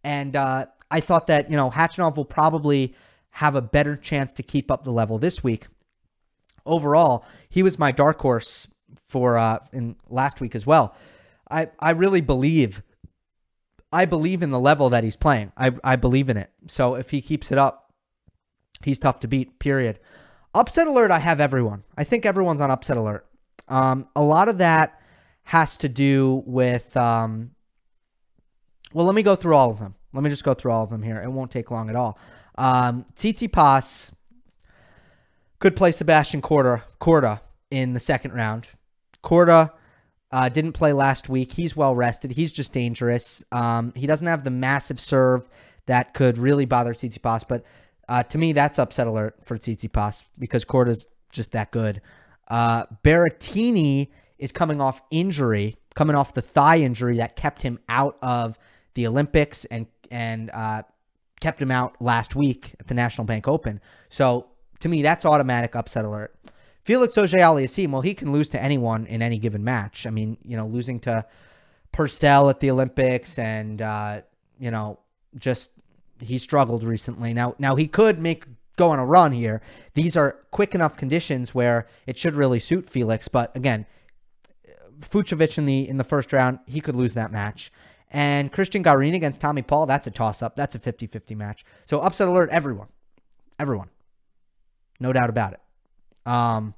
[0.02, 2.94] And uh, I thought that you know Khachanov will probably
[3.30, 5.66] have a better chance to keep up the level this week
[6.66, 8.68] overall, he was my dark horse
[9.08, 10.94] for uh, in last week as well.
[11.50, 12.82] I I really believe
[13.92, 15.52] I believe in the level that he's playing.
[15.56, 16.50] I I believe in it.
[16.66, 17.92] So if he keeps it up,
[18.82, 19.58] he's tough to beat.
[19.58, 20.00] Period.
[20.54, 21.10] Upset alert.
[21.10, 21.84] I have everyone.
[21.96, 23.26] I think everyone's on upset alert.
[23.68, 25.00] Um, a lot of that
[25.44, 26.96] has to do with.
[26.96, 27.52] Um,
[28.92, 29.96] well, let me go through all of them.
[30.12, 31.20] Let me just go through all of them here.
[31.20, 32.18] It won't take long at all.
[32.56, 34.12] Um, Tsitsipas
[35.64, 37.40] could play Sebastian Korda, Korda
[37.70, 38.68] in the second round.
[39.22, 39.70] Korda
[40.30, 41.52] uh, didn't play last week.
[41.52, 42.32] He's well rested.
[42.32, 43.42] He's just dangerous.
[43.50, 45.48] Um, he doesn't have the massive serve
[45.86, 47.64] that could really bother Tsitsipas, but
[48.10, 52.02] uh, to me, that's upset alert for Tsitsipas because Korda's just that good.
[52.48, 58.18] Uh, Berrettini is coming off injury, coming off the thigh injury that kept him out
[58.20, 58.58] of
[58.92, 60.82] the Olympics and and uh,
[61.40, 63.80] kept him out last week at the National Bank Open.
[64.10, 64.48] So
[64.84, 66.34] to me, that's automatic upset alert.
[66.82, 70.06] Felix Auger-Aliassime, well, he can lose to anyone in any given match.
[70.06, 71.24] I mean, you know, losing to
[71.90, 74.20] Purcell at the Olympics and, uh,
[74.60, 74.98] you know,
[75.38, 75.70] just
[76.20, 77.32] he struggled recently.
[77.32, 78.44] Now, now he could make
[78.76, 79.62] go on a run here.
[79.94, 83.26] These are quick enough conditions where it should really suit Felix.
[83.26, 83.86] But again,
[85.00, 87.72] Fucsovics in the in the first round, he could lose that match.
[88.10, 90.56] And Christian Garin against Tommy Paul, that's a toss up.
[90.56, 91.64] That's a 50 50 match.
[91.86, 92.88] So upset alert, everyone.
[93.58, 93.88] Everyone.
[95.00, 95.60] No doubt about it.
[96.26, 96.74] Um,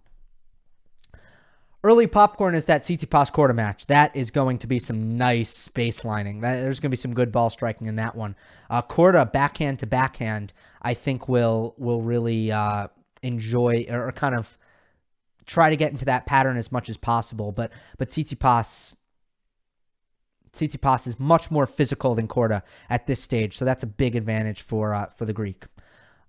[1.85, 3.87] early popcorn is that Tsitsipas Korda match.
[3.87, 6.41] That is going to be some nice baselining.
[6.41, 8.35] There's going to be some good ball striking in that one.
[8.69, 10.53] Uh, Korda backhand to backhand,
[10.83, 12.89] I think will will really uh,
[13.23, 14.59] enjoy or kind of
[15.47, 17.53] try to get into that pattern as much as possible.
[17.53, 18.95] But but Tsitsipas
[20.53, 24.63] Tsitsipas is much more physical than Korda at this stage, so that's a big advantage
[24.63, 25.65] for uh, for the Greek.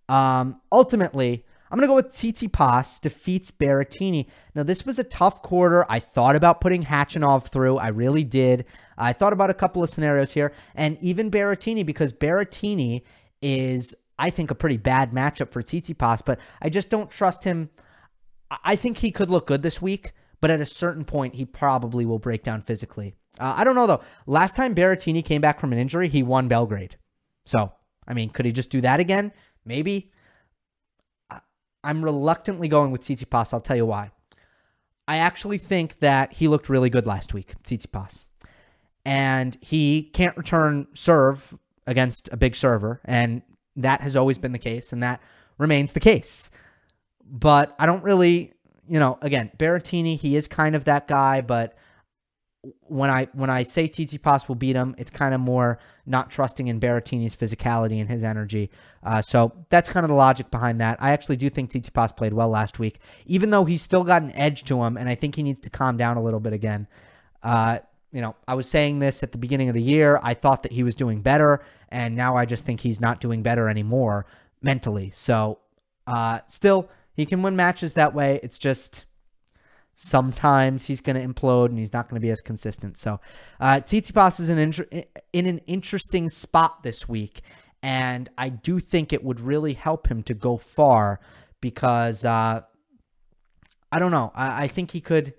[0.10, 4.28] Um, ultimately, I'm gonna go with Tsitsipas defeats Berrettini.
[4.56, 5.86] Now this was a tough quarter.
[5.90, 7.78] I thought about putting Khachanov through.
[7.78, 8.66] I really did.
[8.98, 13.04] I thought about a couple of scenarios here, and even Berrettini because Berrettini
[13.42, 16.22] is, I think, a pretty bad matchup for Tsitsipas.
[16.26, 17.70] But I just don't trust him.
[18.64, 22.06] I think he could look good this week, but at a certain point, he probably
[22.06, 23.16] will break down physically.
[23.40, 24.02] Uh, I don't know though.
[24.26, 26.98] Last time Berrettini came back from an injury, he won Belgrade.
[27.46, 27.72] So,
[28.08, 29.32] I mean, could he just do that again?
[29.66, 30.12] Maybe.
[31.88, 33.54] I'm reluctantly going with Tsitsipas.
[33.54, 34.12] I'll tell you why.
[35.08, 38.26] I actually think that he looked really good last week, Tsitsipas.
[39.06, 43.42] And he can't return serve against a big server, and
[43.78, 45.22] that has always been the case, and that
[45.58, 46.52] remains the case.
[47.24, 48.52] But I don't really,
[48.90, 51.78] you know, again, Berrettini, he is kind of that guy, but
[52.82, 56.68] when I when I say Tsitsipas will beat him, it's kind of more not trusting
[56.68, 58.70] in Berrettini's physicality and his energy.
[59.04, 61.02] Uh, so that's kind of the logic behind that.
[61.02, 64.32] I actually do think Tsitsipas played well last week, even though he's still got an
[64.34, 66.88] edge to him, and I think he needs to calm down a little bit again.
[67.44, 67.80] Uh,
[68.12, 70.20] you know, I was saying this at the beginning of the year.
[70.24, 73.44] I thought that he was doing better, and now I just think he's not doing
[73.44, 74.26] better anymore
[74.62, 75.12] mentally.
[75.14, 75.60] So,
[76.08, 78.40] uh, still, he can win matches that way.
[78.44, 79.06] It's just
[80.00, 83.00] Sometimes he's going to implode and he's not going to be as consistent.
[83.00, 83.20] So,
[83.60, 87.42] uh, Tsitsipas is in, in an interesting spot this week,
[87.82, 91.20] and I do think it would really help him to go far
[91.62, 92.62] because uh,
[93.92, 94.32] I don't know.
[94.36, 95.34] I, I think he could.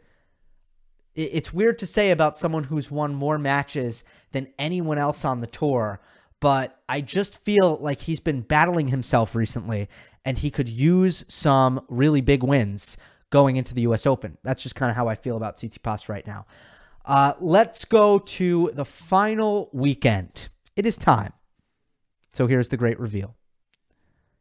[1.15, 4.03] It, it's weird to say about someone who's won more matches
[4.33, 6.01] than anyone else on the tour,
[6.41, 9.89] but I just feel like he's been battling himself recently,
[10.25, 12.97] and he could use some really big wins
[13.31, 14.07] going into the U.S.
[14.07, 14.39] Open.
[14.43, 16.47] That's just kind of how I feel about Tsitsipas right now.
[17.05, 20.49] Uh, let's go to the final weekend.
[20.77, 21.33] It is time.
[22.33, 23.35] So here's the great reveal.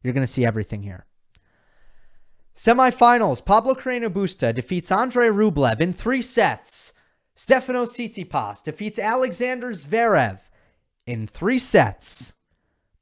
[0.04, 1.06] You're going to see everything here.
[2.56, 6.94] Semifinals Pablo Carreño Busta defeats Andre Rublev in three sets.
[7.36, 10.40] Stefano Tsitsipas defeats Alexander Zverev
[11.06, 12.34] in three sets.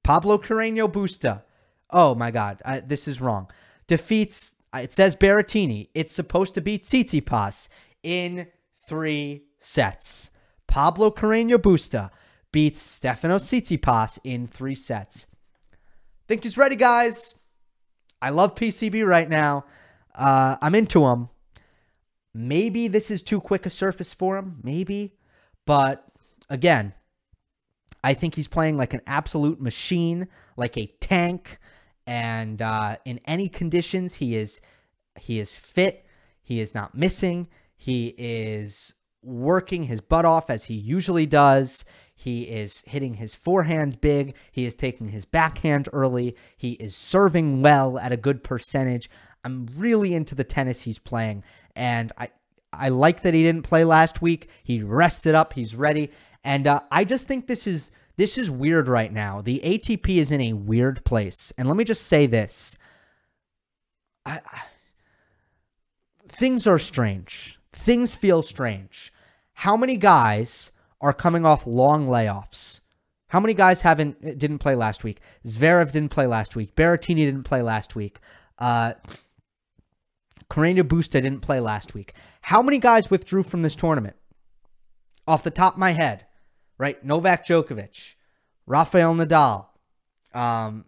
[0.03, 1.43] Pablo Carreño Busta,
[1.89, 3.49] oh my God, I, this is wrong,
[3.88, 5.89] defeats it says Berrettini.
[5.93, 7.69] It's supposed to be Tsitsipas
[8.03, 8.47] in
[8.88, 10.32] three sets.
[10.67, 12.09] Pablo Carreño Busta
[12.51, 15.28] beats Stefano Tsitsipas in three sets.
[16.28, 17.36] Think he's ready, guys.
[18.21, 19.65] I love PCB right now.
[20.13, 21.30] Uh, I'm into him.
[22.34, 24.59] Maybe this is too quick a surface for him.
[24.63, 25.13] Maybe.
[25.65, 26.05] But
[26.49, 26.93] again,
[28.03, 31.59] I think he's playing like an absolute machine, like a tank
[32.08, 34.62] and uh, in any conditions, he is
[35.20, 36.06] he is fit.
[36.41, 37.47] He is not missing.
[37.76, 38.93] He is
[39.24, 41.84] working his butt off as he usually does.
[42.14, 44.36] He is hitting his forehand big.
[44.51, 46.36] He is taking his backhand early.
[46.56, 49.10] He is serving well at a good percentage.
[49.43, 51.43] I'm really into the tennis he's playing,
[51.76, 52.30] and I
[52.72, 54.49] I like that he didn't play last week.
[54.64, 55.53] He rested up.
[55.53, 56.12] He's ready,
[56.43, 59.41] and uh, I just think this is this is weird right now.
[59.41, 61.51] The ATP is in a weird place.
[61.57, 62.78] And let me just say this.
[64.26, 64.61] I, I,
[66.30, 67.59] things are strange.
[67.74, 69.11] Things feel strange.
[69.53, 72.82] How many guys are coming off long layoffs?
[73.30, 75.20] How many guys haven't didn't play last week?
[75.45, 76.76] Zverev didn't play last week.
[76.76, 78.20] Berrettini didn't play last week.
[78.57, 78.93] Uh,
[80.49, 82.13] Busta didn't play last week.
[82.41, 84.16] How many guys withdrew from this tournament?
[85.28, 86.26] Off the top of my head,
[86.78, 87.03] right?
[87.03, 88.15] Novak Djokovic,
[88.65, 89.67] Rafael Nadal,
[90.34, 90.86] um,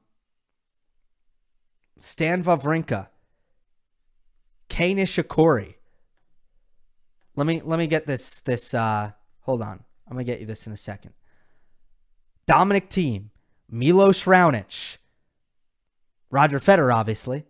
[1.97, 3.07] Stan Wawrinka,
[4.69, 5.75] Kei Nishikori.
[7.35, 9.11] Let me let me get this this uh
[9.41, 9.83] hold on.
[10.07, 11.13] I'm gonna get you this in a second.
[12.45, 13.29] Dominic Thiem,
[13.69, 14.97] Milos Raonic,
[16.31, 17.45] Roger Federer, obviously.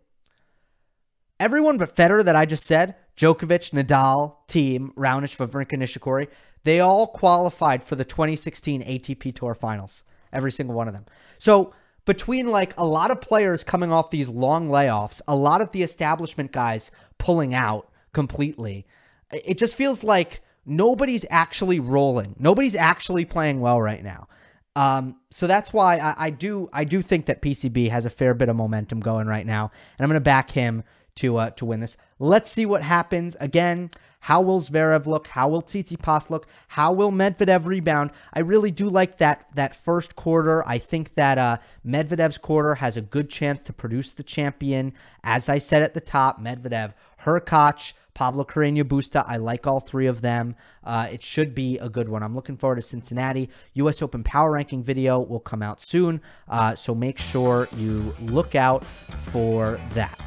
[1.40, 6.28] Everyone but Federer that I just said, Djokovic, Nadal, Thiem, Raonic, Wawrinka, Nishikori,
[6.68, 10.04] they all qualified for the 2016 ATP Tour Finals.
[10.34, 11.06] Every single one of them.
[11.40, 11.74] So
[12.06, 15.84] between like a lot of players coming off these long layoffs, a lot of the
[15.84, 18.86] establishment guys pulling out completely,
[19.32, 22.36] it just feels like nobody's actually rolling.
[22.38, 24.28] Nobody's actually playing well right now.
[24.76, 28.34] Um, so that's why I, I, do I do think that PCB has a fair
[28.34, 30.84] bit of momentum going right now, and I'm going to back him
[31.16, 31.98] to uh, to win this.
[32.20, 33.36] Let's see what happens.
[33.40, 33.90] Again,
[34.20, 35.28] how will Zverev look?
[35.28, 36.48] How will Tsitsipas look?
[36.68, 38.12] How will Medvedev rebound?
[38.34, 40.68] I really do like that that first quarter.
[40.68, 44.94] I think that uh, Medvedev's quarter has a good chance to produce the champion.
[45.24, 49.24] As I said at the top, Medvedev, Hurkacz, Pablo Carreño Busta.
[49.28, 50.56] I like all three of them.
[50.84, 52.24] Uh, it should be a good one.
[52.24, 53.50] I'm looking forward to Cincinnati.
[53.76, 54.02] U.S.
[54.02, 58.84] Open Power Ranking video will come out soon, uh, so make sure you look out
[59.32, 60.20] for that.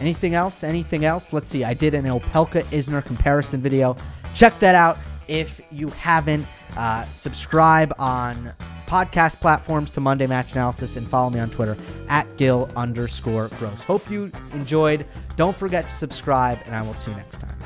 [0.00, 0.64] Anything else?
[0.64, 1.32] Anything else?
[1.32, 1.62] Let's see.
[1.62, 3.96] I did an Opelka Isner comparison video.
[4.34, 4.98] Check that out
[5.28, 6.46] if you haven't.
[6.76, 8.52] Uh, subscribe on
[8.86, 11.76] podcast platforms to Monday Match Analysis and follow me on Twitter
[12.08, 13.82] at Gill underscore gross.
[13.82, 15.06] Hope you enjoyed.
[15.36, 17.56] Don't forget to subscribe, and I will see you next time.